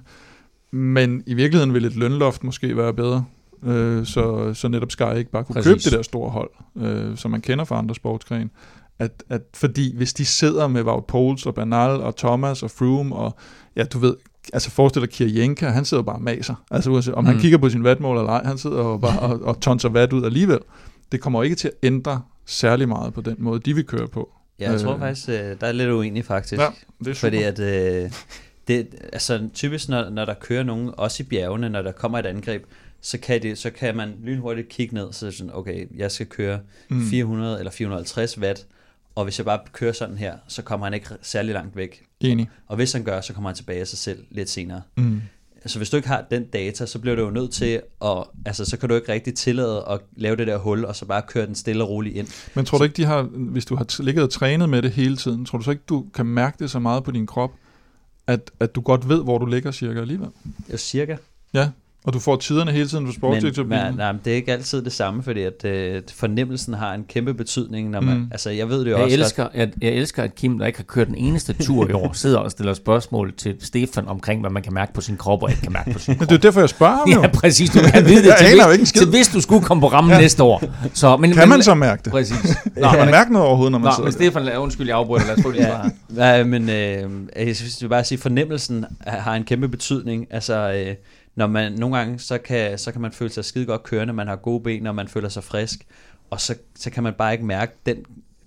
[0.70, 3.24] Men i virkeligheden vil et lønloft måske være bedre,
[3.64, 5.70] øh, så, så netop Sky ikke bare kunne Præcis.
[5.70, 8.50] købe det der store hold, øh, som man kender fra andre sportsgrene.
[8.98, 13.16] At, at, fordi hvis de sidder med Wout Poels og Bernal og Thomas og Froome
[13.16, 13.36] og
[13.76, 14.14] ja, du ved,
[14.52, 16.54] altså forestil dig Kirjenka, han sidder bare og maser.
[16.70, 17.30] Altså om mm.
[17.30, 20.12] han kigger på sin vatmål eller ej, han sidder og bare og, og tonser vat
[20.12, 20.58] ud alligevel.
[21.12, 24.30] Det kommer ikke til at ændre særlig meget på den måde, de vil køre på.
[24.60, 26.60] Ja, jeg tror øh, faktisk, øh, der er lidt uenig faktisk.
[26.60, 26.68] Ja,
[26.98, 27.14] det er super.
[27.14, 28.10] Fordi at, øh,
[28.68, 32.26] det, altså typisk når, når der kører nogen, også i bjergene, når der kommer et
[32.26, 32.64] angreb,
[33.00, 36.58] så kan, det, så kan man lynhurtigt kigge ned, så sådan, okay, jeg skal køre
[36.88, 37.06] mm.
[37.06, 38.66] 400 eller 450 watt,
[39.18, 42.02] og hvis jeg bare kører sådan her, så kommer han ikke særlig langt væk.
[42.20, 42.48] Enig.
[42.66, 44.82] Og hvis han gør, så kommer han tilbage af sig selv lidt senere.
[44.96, 45.22] Mm.
[45.56, 48.64] Altså hvis du ikke har den data, så bliver du jo nødt til at, altså
[48.64, 51.46] så kan du ikke rigtig tillade at lave det der hul, og så bare køre
[51.46, 52.28] den stille og roligt ind.
[52.54, 55.16] Men tror du ikke, de har, hvis du har ligget og trænet med det hele
[55.16, 57.50] tiden, tror du så ikke, du kan mærke det så meget på din krop,
[58.26, 60.28] at, at du godt ved, hvor du ligger cirka alligevel?
[60.68, 61.16] Ja, cirka.
[61.54, 61.70] Ja,
[62.08, 63.84] og du får tiderne hele tiden på sportsdirektørbilen?
[63.84, 67.34] Men, nej, det er ikke altid det samme, fordi at øh, fornemmelsen har en kæmpe
[67.34, 67.90] betydning.
[67.90, 68.28] Når man, mm.
[68.30, 69.16] Altså, jeg ved det jo jeg også.
[69.16, 71.92] Elsker, at, jeg, jeg elsker, at Kim, der ikke har kørt den eneste tur i
[71.92, 75.42] år, sidder og stiller spørgsmål til Stefan omkring, hvad man kan mærke på sin krop
[75.42, 76.28] og ikke kan mærke på sin krop.
[76.28, 77.22] det er derfor, jeg spørger ham jo.
[77.22, 77.70] Ja, præcis.
[77.70, 80.20] Du kan vide det til, hvis, ikke til hvis du skulle komme på rammen ja.
[80.20, 80.62] næste år.
[80.94, 82.12] Så, men, kan men, man så mærke det?
[82.12, 82.56] Præcis.
[82.76, 85.26] Nå, kan man mærke noget overhovedet, når man Nå, sidder men Stefan, undskyld, jeg afbryder.
[85.26, 85.58] Lad os få det
[86.16, 87.10] ja, ja, men øh,
[87.46, 90.26] jeg synes, bare sige, fornemmelsen har en kæmpe betydning.
[90.30, 90.94] Altså, øh,
[91.38, 94.28] når man nogle gange, så kan, så kan man føle sig skide godt kørende, man
[94.28, 95.86] har gode ben, og man føler sig frisk,
[96.30, 97.96] og så, så kan man bare ikke mærke den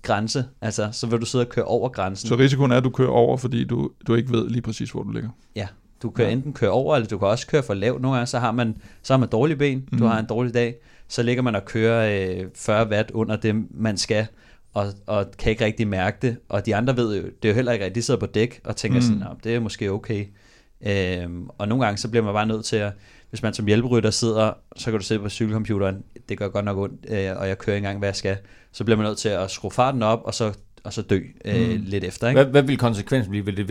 [0.02, 2.28] grænse, altså så vil du sidde og køre over grænsen.
[2.28, 5.02] Så risikoen er, at du kører over, fordi du, du ikke ved lige præcis, hvor
[5.02, 5.30] du ligger?
[5.56, 5.66] Ja,
[6.02, 6.30] du kan ja.
[6.30, 8.02] enten køre over, eller du kan også køre for lavt.
[8.02, 9.98] Nogle gange så har man, så har man dårlige ben, mm.
[9.98, 10.74] du har en dårlig dag,
[11.08, 14.26] så ligger man og kører øh, 40 watt under det, man skal,
[14.74, 16.36] og, og kan ikke rigtig mærke det.
[16.48, 18.60] Og de andre ved jo, det er jo heller ikke rigtigt, de sidder på dæk
[18.64, 19.02] og tænker mm.
[19.02, 20.26] sådan, det er måske okay.
[20.86, 22.92] Øhm, og nogle gange så bliver man bare nødt til at,
[23.30, 26.78] hvis man som hjælperytter sidder, så kan du sidde på cykelcomputeren, det gør godt nok
[26.78, 28.36] ondt, øh, og jeg kører ikke engang, hvad jeg skal,
[28.72, 30.52] så bliver man nødt til at skrue farten op, og så
[30.84, 31.82] og så dø øh, mm.
[31.86, 32.28] lidt efter.
[32.28, 32.42] Ikke?
[32.42, 33.44] Hvad, hvad vil konsekvensen blive?
[33.44, 33.66] Vil det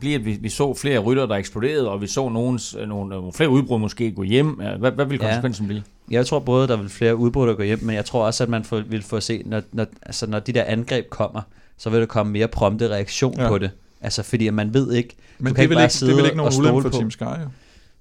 [0.00, 3.10] blive, at vi, vi så flere rytter, der eksploderede, og vi så nogens, øh, nogle,
[3.10, 4.48] nogle flere udbrud måske gå hjem?
[4.78, 5.68] Hvad, hvad vil konsekvensen ja.
[5.68, 5.82] blive?
[6.10, 8.50] Jeg tror både, der vil flere udbrud, der går hjem, men jeg tror også, at
[8.50, 11.42] man får, vil få se, når, når, altså, når de der angreb kommer,
[11.76, 13.48] så vil der komme mere prompte reaktion ja.
[13.48, 13.70] på det.
[14.04, 16.36] Altså, fordi man ved ikke, Men du kan det, ikke bare ikke, det vil ikke
[16.36, 17.48] nogen ulempe for Team Sky, jo.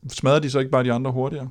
[0.09, 1.49] Smadrer de så ikke bare de andre hurtigere?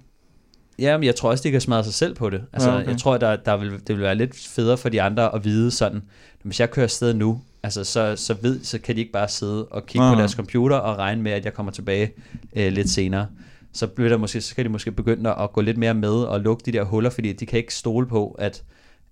[0.79, 2.45] Ja, men jeg tror også, de kan smadre sig selv på det.
[2.53, 2.89] Altså, ja, okay.
[2.89, 5.71] jeg tror, der, der vil, det vil være lidt federe for de andre at vide
[5.71, 6.03] sådan,
[6.43, 9.65] hvis jeg kører afsted nu, altså, så, så, ved, så kan de ikke bare sidde
[9.65, 10.15] og kigge Aha.
[10.15, 12.13] på deres computer og regne med, at jeg kommer tilbage
[12.57, 13.27] øh, lidt senere.
[13.73, 16.41] Så, bliver der måske, så kan de måske begynde at gå lidt mere med og
[16.41, 18.63] lukke de der huller, fordi de kan ikke stole på, at,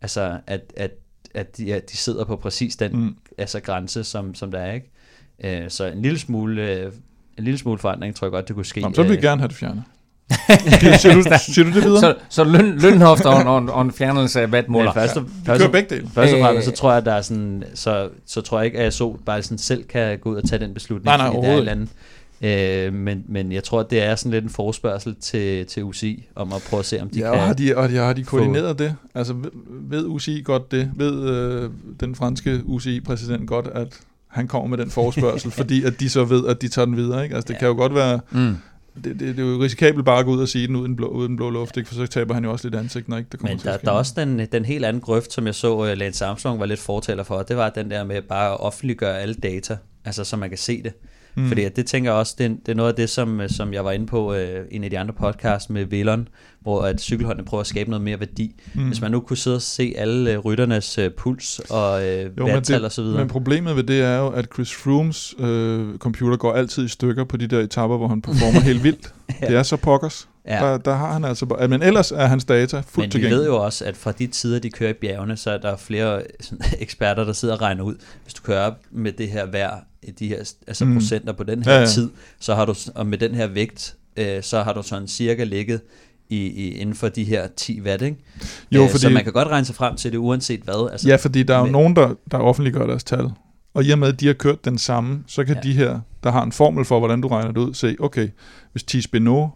[0.02, 0.90] altså, at, at,
[1.34, 3.16] at de, at de sidder på præcis den mm.
[3.38, 4.72] altså, grænse, som, som der er.
[4.72, 4.90] ikke.
[5.44, 6.92] Øh, så en lille smule, øh,
[7.38, 8.80] en lille smule forandring tror jeg godt, det kunne ske.
[8.80, 9.82] Jamen, så vil vi øh, gerne have det fjernet.
[11.00, 12.00] siger, du, siger du det videre?
[12.00, 14.92] Så, så løn, lønhoft og, og, og en fjernelse af vatmåler.
[14.96, 16.08] Ja, først, og, ja, først, begge dele.
[16.14, 18.78] Først og fremmest, så tror jeg, at der er sådan, så, så tror jeg ikke,
[18.78, 21.04] at så bare sådan selv kan gå ud og tage den beslutning.
[21.04, 21.66] Nej, nej, overhovedet.
[21.66, 21.86] Det er
[22.42, 26.28] øh, men, men jeg tror, at det er sådan lidt en forspørgsel til, til UCI,
[26.34, 28.12] om at prøve at se, om de ja, kan og har de, og de, har
[28.12, 28.84] de koordineret få...
[28.84, 28.94] det?
[29.14, 30.90] Altså ved, ved UCI godt det?
[30.96, 31.70] Ved øh,
[32.00, 36.46] den franske UCI-præsident godt, at han kommer med den forespørgsel, fordi at de så ved,
[36.46, 37.22] at de tager den videre.
[37.22, 37.34] Ikke?
[37.34, 37.58] Altså, det ja.
[37.58, 38.20] kan jo godt være...
[38.30, 38.56] Mm.
[38.94, 41.06] Det, det, det, er jo risikabelt bare at gå ud og sige den uden blå,
[41.08, 41.88] uden blå luft, ikke?
[41.88, 43.90] for så taber han jo også lidt ansigt, når ikke det kommer Men der, der
[43.90, 46.80] er også den, den helt anden grøft, som jeg så, uh, Lance Armstrong var lidt
[46.80, 50.48] fortaler for, det var den der med bare at offentliggøre alle data, altså så man
[50.48, 50.92] kan se det.
[51.34, 51.48] Mm.
[51.48, 53.92] Fordi det tænker jeg også, det, det er noget af det, som, som jeg var
[53.92, 54.38] inde på uh,
[54.70, 56.28] en af de andre podcasts med Villon,
[56.60, 58.60] hvor at cykelholdene prøver at skabe noget mere værdi.
[58.74, 58.86] Mm.
[58.86, 62.02] Hvis man nu kunne sidde og se alle uh, rytternes uh, puls og
[62.38, 63.18] uh, vandtal og så videre.
[63.18, 67.24] Men problemet ved det er jo, at Chris Froomes uh, computer går altid i stykker
[67.24, 69.14] på de der etapper, hvor han performer helt vildt.
[69.42, 69.46] ja.
[69.46, 70.28] Det er så pokkers.
[70.46, 70.64] Ja.
[70.64, 71.66] Der, der har han altså...
[71.68, 74.58] Men ellers er hans data fuldt Men vi ved jo også, at fra de tider,
[74.58, 77.94] de kører i bjergene, så er der flere sådan, eksperter, der sidder og regner ud.
[78.22, 79.76] Hvis du kører op med det her vejr,
[80.18, 80.94] de her altså mm.
[80.94, 81.86] procenter på den her ja, ja.
[81.86, 85.44] tid, så har du, og med den her vægt, øh, så har du sådan cirka
[85.44, 85.80] ligget
[86.28, 88.16] i, i, inden for de her 10 watt, ikke?
[88.72, 90.88] Jo, øh, fordi, så man kan godt regne sig frem til det, uanset hvad.
[90.92, 93.30] Altså, ja, fordi der er jo med, nogen, der, der offentliggør deres tal.
[93.74, 95.60] Og i og med, at de har kørt den samme, så kan ja.
[95.60, 98.28] de her, der har en formel for, hvordan du regner det ud, se, okay,
[98.72, 99.48] hvis Thies Benoit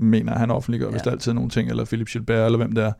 [0.00, 0.90] mener, at han offentliggør, ja.
[0.90, 2.92] hvis der altid nogle ting, eller Philip Gilbert, eller hvem det er,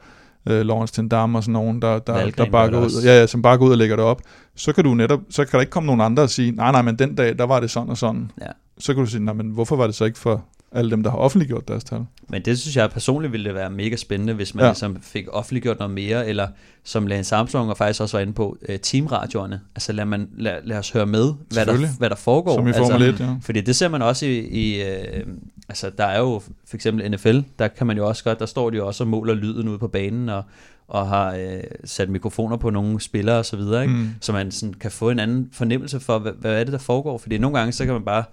[0.48, 3.42] øh, Lawrence Tendam og sådan nogen, der, der, der bare går ud, ja, ja, som
[3.42, 4.22] bare går ud og lægger det op,
[4.56, 6.82] så kan du netop, så kan der ikke komme nogen andre og sige, nej, nej,
[6.82, 8.30] men den dag, der var det sådan og sådan.
[8.40, 8.46] Ja.
[8.78, 11.10] Så kan du sige, nej, men hvorfor var det så ikke for alle dem, der
[11.10, 12.00] har offentliggjort deres tal.
[12.28, 14.70] Men det synes jeg personligt ville det være mega spændende, hvis man ja.
[14.70, 16.48] ligesom fik offentliggjort noget mere, eller
[16.84, 19.60] som Lance Armstrong og faktisk også var inde på, uh, teamradioerne.
[19.74, 22.54] Altså lad, man, lad, lad os høre med, hvad der, hvad der foregår.
[22.54, 23.34] Som i Formel altså, 1, ja.
[23.42, 25.32] Fordi det ser man også i, i uh,
[25.68, 28.70] altså der er jo for eksempel NFL, der kan man jo også godt, der står
[28.70, 30.42] de jo også og måler lyden ude på banen, og,
[30.88, 33.94] og har uh, sat mikrofoner på nogle spillere og så videre, ikke?
[33.94, 34.08] Mm.
[34.20, 37.18] så man sådan kan få en anden fornemmelse for, hvad, hvad er det, der foregår.
[37.18, 38.24] Fordi nogle gange, så kan man bare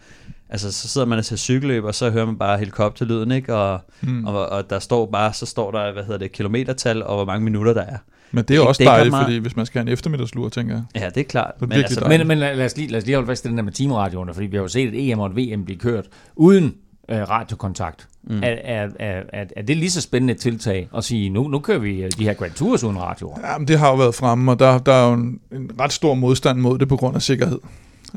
[0.49, 3.55] altså så sidder man og ser cykelløb, og så hører man bare helikopterlyden, ikke?
[3.55, 4.25] Og, mm.
[4.25, 7.43] og, og, der står bare, så står der, hvad hedder det, kilometertal, og hvor mange
[7.43, 7.97] minutter der er.
[8.31, 9.25] Men det er jo også det dejligt, meget...
[9.25, 11.01] fordi hvis man skal have en eftermiddagslur, tænker jeg.
[11.01, 11.51] Ja, det er klart.
[11.55, 13.47] Det er men, altså, men, men lad, os lige, lad os lige holde fast i
[13.47, 15.79] den der med teamradioerne, fordi vi har jo set et EM og et VM blive
[15.79, 16.05] kørt
[16.36, 16.75] uden
[17.10, 18.08] øh, radiokontakt.
[18.24, 18.43] Mm.
[18.43, 21.80] Er, er, er, er, det lige så spændende et tiltag at sige, nu, nu kører
[21.80, 23.38] vi øh, de her Grand Tours uden radio?
[23.43, 26.14] Jamen, det har jo været fremme, og der, der er jo en, en ret stor
[26.14, 27.60] modstand mod det på grund af sikkerhed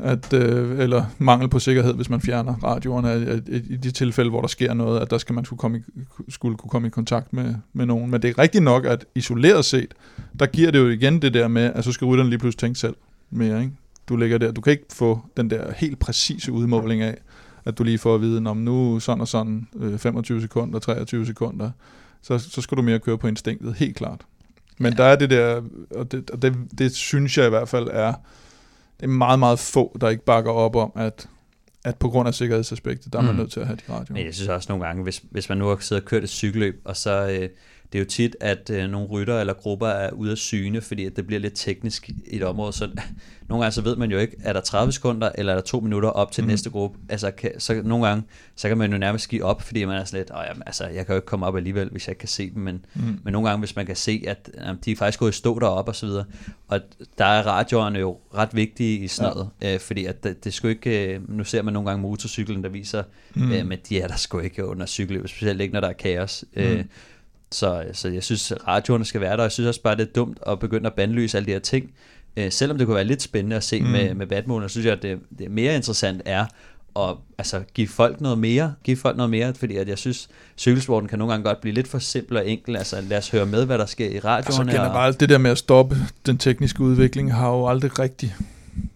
[0.03, 3.91] at, øh, eller mangel på sikkerhed, hvis man fjerner radioerne, at, at, at i de
[3.91, 5.81] tilfælde, hvor der sker noget, at der skal man skulle, komme i,
[6.29, 8.11] skulle kunne komme i kontakt med, med nogen.
[8.11, 9.93] Men det er rigtigt nok, at isoleret set,
[10.39, 12.79] der giver det jo igen det der med, at så skal rytteren lige pludselig tænke
[12.79, 12.95] selv
[13.29, 13.61] mere.
[13.61, 13.73] Ikke?
[14.09, 17.17] Du ligger der, du kan ikke få den der helt præcise udmåling af,
[17.65, 21.25] at du lige får at vide, om nu sådan og sådan, øh, 25 sekunder, 23
[21.25, 21.71] sekunder,
[22.21, 24.21] så, så skal du mere køre på instinktet, helt klart.
[24.77, 24.97] Men ja.
[24.97, 25.61] der er det der,
[25.95, 28.13] og det, og det, det synes jeg i hvert fald er,
[28.99, 31.29] det er meget, meget få, der ikke bakker op om, at,
[31.83, 33.39] at på grund af sikkerhedsaspektet, der er man mm.
[33.39, 34.17] nødt til at have de radioer.
[34.17, 36.29] Men jeg synes også nogle gange, hvis, hvis man nu har siddet og kørt et
[36.29, 37.49] cykelløb, og så øh,
[37.93, 41.05] det er jo tit, at øh, nogle rytter eller grupper er ude af syne, fordi
[41.05, 42.89] at det bliver lidt teknisk i et område, så
[43.49, 45.79] nogle gange så ved man jo ikke, er der 30 sekunder, eller er der to
[45.79, 46.47] minutter op til mm.
[46.47, 46.99] næste gruppe.
[47.09, 48.23] Altså, kan, så nogle gange,
[48.55, 50.87] så kan man jo nærmest give op, fordi man er sådan lidt, oh, jamen, altså,
[50.87, 53.19] jeg kan jo ikke komme op alligevel, hvis jeg ikke kan se dem, men, mm.
[53.23, 55.59] men nogle gange, hvis man kan se, at jamen, de er faktisk gået i stå
[55.59, 56.25] derop og så videre,
[56.67, 56.79] og
[57.17, 59.73] der er radioerne jo ret vigtige i sådan noget, ja.
[59.73, 62.69] øh, fordi at det, det skulle ikke, øh, nu ser man nogle gange motorcyklen, der
[62.69, 63.51] viser, mm.
[63.51, 66.45] øh, men de er der sgu ikke under cykelløb, specielt ikke, når der er kaos.
[66.55, 66.61] Mm.
[66.61, 66.85] Øh,
[67.51, 70.13] så, så jeg synes, radioerne skal være der, og jeg synes også bare, det er
[70.15, 71.91] dumt at begynde at bandlyse alle de her ting.
[72.37, 73.87] Øh, selvom det kunne være lidt spændende at se mm.
[73.87, 76.45] med, med Batman, så synes jeg, at det, det mere interessant er
[76.99, 81.09] at altså, give folk noget mere, give folk noget mere, fordi at jeg synes, cykelsporten
[81.09, 82.75] kan nogle gange godt blive lidt for simpel og enkel.
[82.75, 84.37] Altså lad os høre med, hvad der sker i radioerne.
[84.37, 85.19] Altså generelt, og...
[85.19, 85.95] det der med at stoppe
[86.25, 88.35] den tekniske udvikling, har jo aldrig rigtig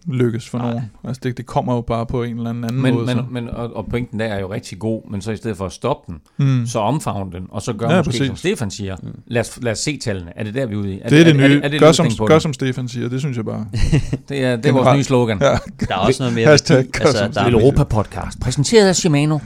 [0.06, 0.70] lykkes for Nej.
[0.70, 0.90] nogen.
[1.04, 3.06] Altså det, det kommer jo bare på en eller anden men, måde.
[3.06, 3.24] Men, så.
[3.30, 5.72] men, og, og pointen der er jo rigtig god, men så i stedet for at
[5.72, 6.66] stoppe den, mm.
[6.66, 8.26] så omfavne den, og så gør ja, måske, præcis.
[8.26, 9.08] som Stefan siger, mm.
[9.26, 10.32] lad, os, lad os se tallene.
[10.36, 11.00] Er det der, vi er ude i?
[11.00, 11.58] Er det er det, det nye.
[11.60, 13.66] Er, er det gør, som, gør som Stefan siger, det synes jeg bare.
[14.28, 15.38] det er, det er vores nye slogan.
[15.42, 15.58] Ja.
[15.80, 16.46] Der er også noget mere.
[16.46, 19.38] Hashtag, altså, der er Europa Podcast, præsenteret af Shimano.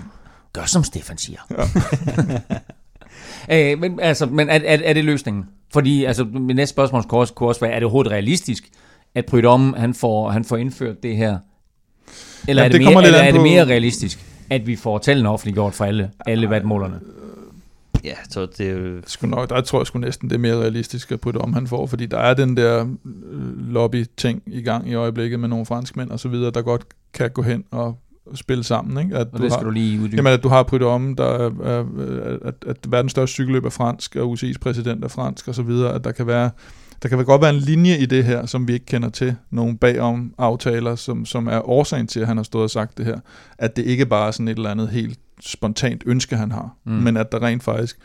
[0.53, 1.39] Gør som Stefan siger.
[3.49, 3.72] Ja.
[3.72, 5.45] øh, men altså, men er, er, er det løsningen?
[5.72, 8.68] Fordi altså, min næste spørgsmål kunne også, kunne også være, er det overhovedet realistisk,
[9.15, 11.39] at Prydom, han får, han får indført det her?
[12.49, 15.29] Eller, ja, er, det, det mere, eller er det mere realistisk, at vi får tallene
[15.29, 17.01] offentliggjort for alle, alle vatmålerne?
[18.05, 19.01] Ja, så det er jo...
[19.07, 21.67] Sku nok, der tror jeg sgu næsten, det er mere realistisk at putte om, han
[21.67, 22.87] får, fordi der er den der
[23.33, 27.31] øh, lobby-ting i gang i øjeblikket med nogle franskmænd og så videre, der godt kan
[27.31, 27.99] gå hen og
[28.35, 29.05] spille sammen.
[29.05, 29.17] Ikke?
[29.17, 30.17] At og du det skal har, du lige uddybe.
[30.17, 31.85] Jamen, at du har Prytte om, der er, er,
[32.45, 35.95] at, at verdens største cykelløb er fransk, og UCI's præsident er fransk, og så videre,
[35.95, 36.51] at der kan være
[37.03, 39.37] der kan vel godt være en linje i det her, som vi ikke kender til.
[39.51, 43.07] Nogle bagom aftaler, som, som er årsagen til, at han har stået og sagt det
[43.07, 43.21] her.
[43.59, 46.93] At det ikke bare er sådan et eller andet helt spontant ønske, han har, mm.
[46.93, 47.99] men at der rent faktisk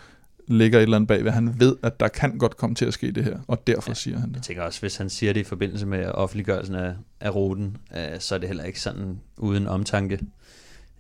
[0.48, 2.94] ligger et eller andet bag, hvad han ved, at der kan godt komme til at
[2.94, 4.36] ske det her, og derfor ja, siger han det.
[4.36, 8.20] Jeg tænker også, hvis han siger det i forbindelse med offentliggørelsen af, af ruten, øh,
[8.20, 10.20] så er det heller ikke sådan uden omtanke.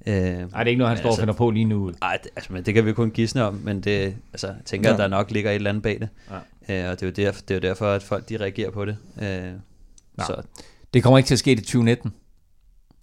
[0.07, 1.91] Øh, Nej, det er ikke noget, han står altså, og finder på lige nu.
[2.01, 4.93] Nej, altså, men det kan vi kun gisne om, men det, altså, jeg tænker, ja.
[4.93, 6.09] at der nok ligger et eller andet bag det.
[6.69, 6.85] Ja.
[6.85, 8.85] Øh, og det er, jo derfor, det er jo derfor, at folk de reagerer på
[8.85, 8.97] det.
[9.21, 9.51] Øh,
[10.25, 10.41] så.
[10.93, 12.13] Det kommer ikke til at ske i 2019.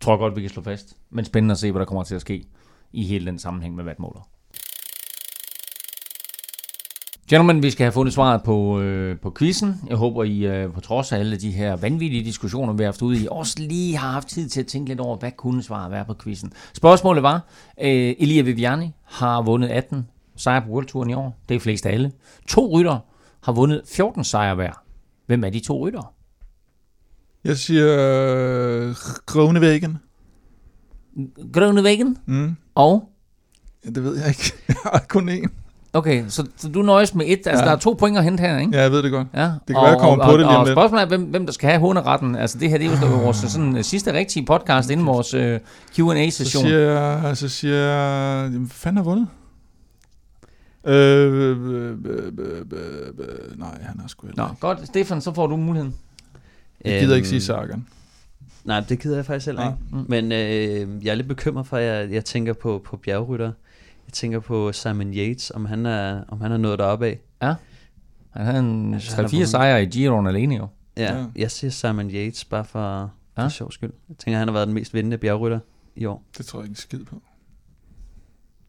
[0.01, 0.96] Tror godt, vi kan slå fast.
[1.11, 2.44] Men spændende at se, hvad der kommer til at ske
[2.92, 4.28] i hele den sammenhæng med vatmåler.
[7.30, 9.74] Gentlemen, vi skal have fundet svaret på, øh, på quizzen.
[9.88, 13.02] Jeg håber, I øh, på trods af alle de her vanvittige diskussioner, vi har haft
[13.02, 15.90] ude i, også lige har haft tid til at tænke lidt over, hvad kunne svaret
[15.92, 16.52] være på quizzen.
[16.72, 17.34] Spørgsmålet var,
[17.80, 20.06] øh, Elia Viviani har vundet 18
[20.36, 21.38] sejre på World Touren i år.
[21.48, 22.12] Det er flest af alle.
[22.48, 22.98] To rytter
[23.42, 24.82] har vundet 14 sejre hver.
[25.26, 26.06] Hvem er de to ryttere?
[27.44, 28.94] Jeg siger øh.
[29.26, 29.98] Grønnevæggen
[32.26, 32.56] Mm.
[32.74, 33.08] og...
[33.84, 34.52] Ja, det ved jeg ikke.
[34.68, 35.48] Jeg har kun én.
[35.93, 37.32] Okay, så, så du nøjes med et.
[37.32, 37.59] Altså, ja.
[37.59, 37.64] Ja.
[37.64, 38.76] der er to point at hente her, ikke?
[38.76, 39.26] Ja, jeg ved det godt.
[39.34, 40.78] Ja, kan være, jeg kommer på det lige og, lidt.
[40.78, 42.36] Og spørgsmålet er, hvem, hvem der skal have hunderetten.
[42.36, 45.59] Altså, det her det er jo vores sådan, øh, sidste rigtige podcast inden vores Så
[45.97, 46.62] Q&A-session.
[46.62, 49.26] siger jeg, så siger jeg, jamen, hvad fanden har vundet?
[50.86, 52.57] Øh, øh, øh, øh, øh,
[53.18, 54.61] øh, nej, han har sgu heller Nå, ikke.
[54.61, 54.86] godt.
[54.86, 55.95] Stefan, så får du muligheden.
[56.84, 57.86] Jeg gider ikke Øhm, sige Sagan.
[58.64, 59.72] Nej, det gider jeg faktisk heller Nej.
[59.99, 60.11] ikke.
[60.11, 63.53] Men øh, jeg er lidt bekymret for, at jeg, jeg tænker på, på bjergrytter.
[64.11, 67.20] Jeg tænker på Simon Yates, om han er, om han er nået deroppe af.
[68.30, 69.48] Han havde en Altså, han er 3-4 vundet.
[69.48, 70.68] sejre i Giroen alene jo.
[70.96, 71.18] Ja, Ja.
[71.18, 71.26] ja.
[71.36, 73.48] jeg siger Simon Yates bare for, for Ja.
[73.48, 73.90] sjov skyld.
[74.08, 75.58] Jeg tænker, han har været den mest vindende bjergrytter
[75.96, 76.24] i år.
[76.38, 77.22] Det tror jeg ikke en skid på.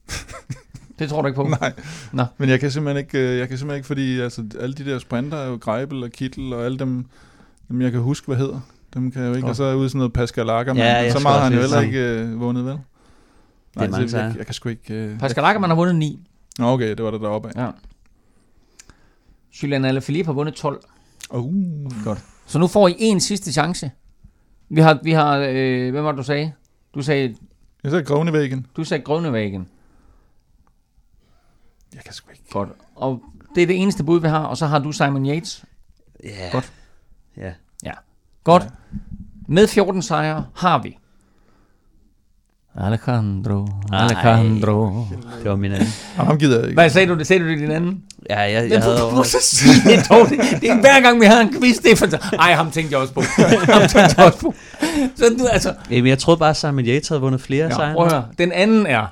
[0.99, 1.47] Det tror du ikke på?
[1.61, 1.73] Nej.
[2.13, 2.25] Nå.
[2.37, 4.99] Men jeg kan simpelthen ikke, øh, jeg kan simpelthen ikke, fordi altså, alle de der
[4.99, 7.05] sprinter er jo Greibel og Kittel og alle dem,
[7.69, 8.59] dem jeg kan huske, hvad hedder.
[8.93, 9.41] Dem kan jeg jo ikke.
[9.41, 9.49] Godt.
[9.49, 10.79] Og så er jeg ude sådan noget Pascal Ackermann.
[10.85, 12.77] Ja, så meget har han jo heller ikke øh, vundet, vel?
[13.75, 14.25] Nej, mange så jeg, sejre.
[14.25, 14.93] jeg, jeg, kan sgu ikke...
[14.93, 16.27] Øh, Pascal Ackermann har vundet 9.
[16.57, 17.61] Nå, okay, det var det deroppe af.
[17.65, 17.71] Ja.
[19.63, 20.83] Julian Alaphilippe har vundet 12.
[21.29, 23.91] Uh, Så nu får I en sidste chance.
[24.69, 26.51] Vi har, vi har øh, hvem var det, du sagde?
[26.95, 27.35] Du sagde,
[27.83, 28.65] jeg sagde Groenewegen.
[28.77, 29.67] du sagde Grønnevæggen.
[31.93, 32.43] Jeg kan sgu ikke...
[32.51, 32.69] Godt.
[32.95, 33.23] Og
[33.55, 34.43] det er det eneste bud, vi har.
[34.43, 35.65] Og så har du Simon Yates.
[36.23, 36.49] Ja.
[36.51, 36.73] Godt.
[37.37, 37.53] Ja.
[38.43, 38.67] Godt.
[39.47, 40.97] Med 14 sejre har vi
[42.75, 43.99] Alejandro, Ej.
[44.03, 45.05] Alejandro.
[45.43, 45.87] Det var min anden.
[46.17, 46.81] Og ham gider jeg ikke.
[46.81, 47.23] Hvad sagde du?
[47.23, 48.03] Sagde du det din anden?
[48.29, 49.23] Ja, jeg, Men jeg du, havde du,
[49.89, 50.29] det dog.
[50.29, 52.93] Det, det er hver gang, vi har en quiz, det er for Ej, ham tænkte
[52.93, 53.21] jeg også på.
[53.71, 54.53] Ham tænkte jeg også på.
[55.15, 55.75] Så du, altså...
[55.89, 57.93] Jamen, jeg troede bare, at Simon Yates havde vundet flere Ja, sejre.
[57.93, 58.25] prøv at høre.
[58.37, 59.05] Den anden er...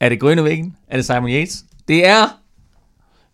[0.00, 0.76] Er det Grønnevæggen?
[0.88, 1.64] Er det Simon Yates?
[1.88, 2.38] Det er...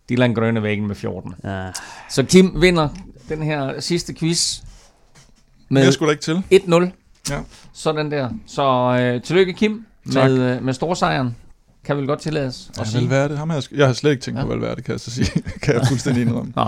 [0.09, 1.35] Dylan Grønnevæggen med 14.
[1.45, 1.67] Ja.
[2.11, 2.89] Så Kim vinder
[3.29, 4.61] den her sidste quiz
[5.69, 6.89] med skulle der ikke til.
[6.89, 7.02] 1-0.
[7.31, 7.41] Ja.
[7.73, 8.29] Sådan der.
[8.47, 8.63] Så
[9.01, 10.31] øh, tillykke Kim Tak.
[10.31, 11.37] med, øh, med storsejren.
[11.85, 13.11] Kan vel godt tillades at Ja, sige.
[13.11, 14.45] Valverde, ham har jeg, jeg har slet ikke tænkt Ja.
[14.45, 15.43] på Valverde, kan jeg så sige.
[15.63, 16.53] kan jeg fuldstændig indrømme.
[16.57, 16.67] Nå,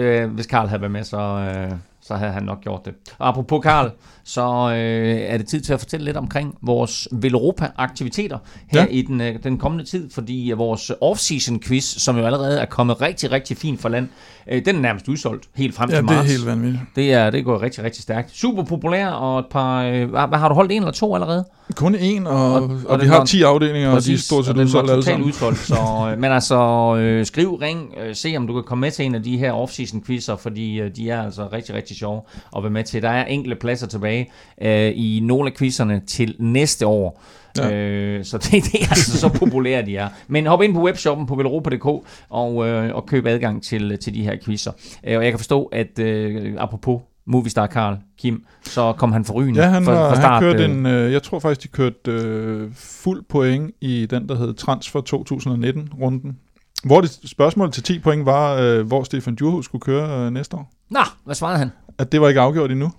[0.00, 1.72] øh, hvis Karl havde været med, så, øh,
[2.06, 2.94] så havde han nok gjort det.
[3.18, 3.90] Og apropos Karl,
[4.24, 4.42] så
[4.76, 8.38] øh, er det tid til at fortælle lidt omkring vores Veloropa-aktiviteter
[8.72, 8.86] her Ja.
[8.90, 12.64] i den, øh, den kommende tid, fordi øh, vores off-season quiz, som jo allerede er
[12.66, 14.08] kommet rigtig, rigtig fint fra land,
[14.50, 16.30] øh, den er nærmest udsolgt helt frem Ja, til det er marts.
[16.30, 16.82] helt vanvittigt.
[16.96, 18.30] Det er, det går rigtig, rigtig stærkt.
[18.36, 19.82] Super populær, og et par...
[19.82, 21.44] Øh, hvad, har du holdt en eller to allerede?
[21.76, 24.44] Kun én, og, Og- og, og vi har var- 10 afdelinger, og de er stort
[24.46, 25.28] set udsolgt alle sammen.
[25.28, 25.58] udsolgt.
[25.58, 25.74] Så,
[26.12, 26.56] øh, men altså,
[26.96, 29.52] øh, skriv, ring, øh, se om du kan komme med til en af de her
[29.52, 32.20] off-season quizzer, fordi øh, de er altså rigtig, rigtig sjove
[32.56, 33.02] at være med til.
[33.02, 34.30] Der er enkelte pladser tilbage
[34.62, 37.22] øh, i nogle af quizzerne til næste år.
[37.58, 37.72] Ja.
[37.74, 40.08] Øh, så det, det er altså så populære, de er.
[40.28, 44.22] Men hop ind på webshoppen på velropa.dk og, øh, og køb adgang til, til de
[44.22, 44.72] her quizzer.
[45.04, 49.34] Øh, og jeg kan forstå, at øh, apropos Movistar Karl Kim, så kom han for
[49.34, 50.32] ryen Ja, han, fra, var, fra start.
[50.32, 54.28] han kørte øh, en, øh, jeg tror faktisk, de kørte øh, fuld point i den,
[54.28, 56.38] der hed Transfer 2019-runden.
[56.84, 60.56] Hvor det spørgsmål til 10 point var, øh, hvor Stefan Djurhus skulle køre øh, næste
[60.56, 60.72] år.
[60.90, 61.70] Nå, hvad svarede han?
[61.98, 62.86] At det var ikke afgjort endnu.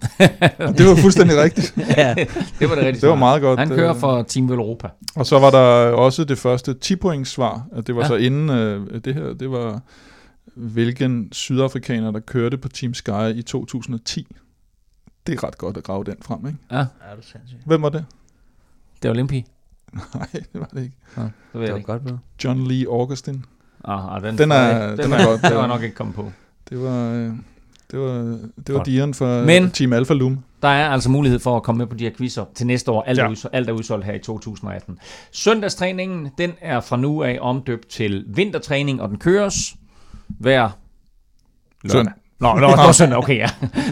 [0.59, 1.73] og det var fuldstændig rigtigt.
[1.97, 2.13] ja.
[2.59, 3.01] Det var det rigtigt.
[3.01, 3.59] Det var meget godt.
[3.59, 4.87] Han kører øh, for Team Europa.
[5.15, 5.59] Og så var der
[5.91, 7.67] også det første 10 points svar.
[7.71, 8.07] At det var Ja.
[8.07, 9.81] så inden øh, det her, det var
[10.55, 14.27] hvilken sydafrikaner, der kørte på Team Sky i 2010.
[15.27, 16.59] Det er ret godt at grave den frem, ikke?
[16.71, 16.83] Ja, Ja,
[17.17, 17.61] du sindssygt.
[17.65, 18.05] Hvem var det?
[19.01, 19.45] det var Olympi.
[20.15, 20.95] Nej, det var det ikke.
[21.17, 21.91] Ja, det ved Det jeg var ikke.
[21.91, 22.17] godt bud.
[22.43, 23.45] John Lee Augustin.
[23.83, 26.31] Ah, ah, den, Den er- den, den er, godt, Det var nok ikke kommet på.
[26.69, 27.31] Det var, øh,
[27.91, 28.83] det var, det var.
[28.83, 30.39] Dion for Men- Team Alpha Lum.
[30.61, 33.01] Der er altså mulighed for at komme med på de her quizzer til næste år.
[33.01, 33.23] Alt, ja.
[33.25, 34.97] Er, udsolgt, alt er udsolgt her i 2018.
[35.31, 39.75] Søndagstræningen, den er fra nu af omdøbt til vintertræning, og den køres
[40.27, 40.69] hver
[41.83, 41.91] lørdag.
[41.91, 42.13] Søndag.
[42.39, 43.49] Nå, nå, nå, søndag, okay, ja.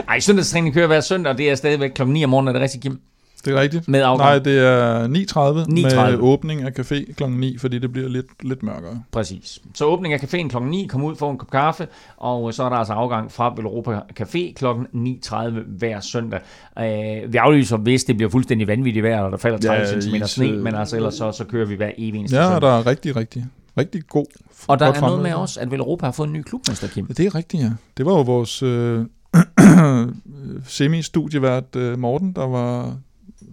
[0.07, 2.61] Ej, søndagstræning kører hver søndag, og det er stadigvæk klokken 9 om morgenen, er det
[2.61, 2.99] rigtigt, Kim?
[3.45, 3.87] Det er rigtigt.
[3.87, 4.29] Med afgang.
[4.29, 6.11] Nej, det er 9.30 9.30.
[6.11, 9.03] med åbning af café klokken 9, fordi det bliver lidt, lidt mørkere.
[9.11, 9.59] Præcis.
[9.73, 10.57] Så åbning af caféen kl.
[10.63, 11.87] 9, kom ud, få en kop kaffe,
[12.17, 14.65] og så er der altså afgang fra Velropa Café kl.
[14.65, 15.35] 9.30
[15.77, 16.39] hver søndag.
[16.79, 20.15] Øh, vi aflyser, hvis det bliver fuldstændig vanvittigt vejr, og der falder 30 Ja, cm
[20.25, 22.61] sne, øh, men altså ellers så, så kører vi hver evig eneste Ja, søndag.
[22.61, 23.45] der er rigtig, rigtig,
[23.77, 24.25] rigtig god.
[24.67, 27.05] Og der er noget med også, at Velropa har fået en ny klubmester, Kim.
[27.09, 27.69] Ja, det er rigtigt, ja.
[27.97, 29.05] Det var jo vores øh,
[30.67, 32.97] semi-studievært øh, Morten, der var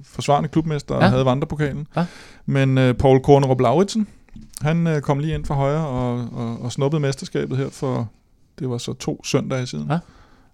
[0.09, 1.09] forsvarende klubmester og Ja.
[1.09, 1.87] havde vandrepokalen.
[1.97, 2.07] Ja.
[2.47, 4.07] Men øh, Paul Kornerup Lauritsen,
[4.63, 8.09] han øh, kom lige ind fra højre og, og, og snuppede mesterskabet her for,
[8.59, 9.91] det var så to søndage siden.
[9.91, 9.99] Ja.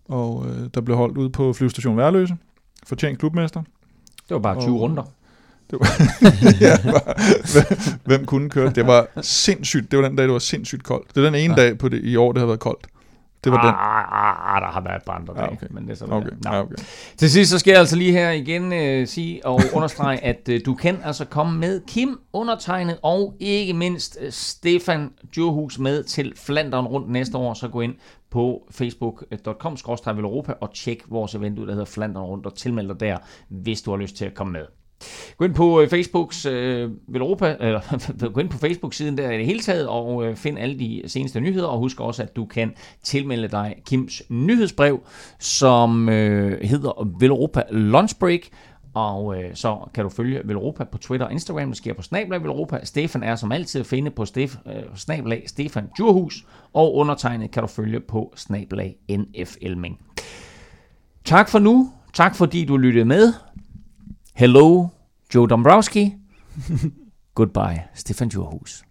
[0.09, 2.37] Og øh, der blev holdt ude på flyvestation Værløse.
[2.87, 3.63] Fortjent klubmester.
[4.29, 5.03] Det var bare 20 Og- runder.
[5.71, 5.89] Det var,
[6.67, 8.71] ja, bare, hvem kunne køre?
[8.71, 9.91] Det var sindssygt.
[9.91, 11.09] Det var den dag, det var sindssygt koldt.
[11.15, 11.63] Det er den ene ja.
[11.67, 12.87] dag på det, i år, det har været koldt.
[13.45, 13.75] Det var ah, den.
[13.75, 15.67] Ah, ah, der har været andre dage, ja, okay.
[15.71, 16.31] men det er sådan okay.
[16.45, 16.75] Ja, okay.
[17.17, 20.55] Til sidst så skal jeg altså lige her igen uh, sige og understrege, at uh,
[20.67, 26.33] du kan altså komme med Kim undertegnet og ikke mindst uh, Stefan Djurhus med til
[26.37, 27.55] Flandern rundt næste år.
[27.55, 27.95] Så gå ind
[28.31, 29.77] på facebook.com
[30.07, 33.19] Europa og tjek vores event ud, der hedder Flandern rundt og tilmeld dig der,
[33.49, 34.67] hvis du har lyst til at komme med.
[35.39, 37.81] Gå ind på øh, Facebooks øh, Europa, eller
[38.35, 41.41] gå ind på Facebook-siden der i det hele taget, og øh, find alle de seneste
[41.41, 45.01] nyheder, og husk også, at du kan tilmelde dig Kims nyhedsbrev,
[45.39, 48.41] som øh, hedder Velropa Lunch Break,
[48.95, 51.69] og øh, så kan du følge Velropa på Twitter og Instagram.
[51.69, 52.81] Det sker på Snablag Velropa.
[52.85, 56.45] Stefan er som altid at finde på Stef, øh, Snablag Stefan Djurhus.
[56.73, 59.99] Og undertegnet kan du følge på Snablag NF Elming.
[61.25, 61.93] Tak for nu.
[62.13, 63.33] Tak fordi du lyttede med.
[64.37, 64.91] Hello,
[65.29, 66.17] Joe Dombrowski.
[67.37, 68.83] Goodbye, Stefan Djurhus.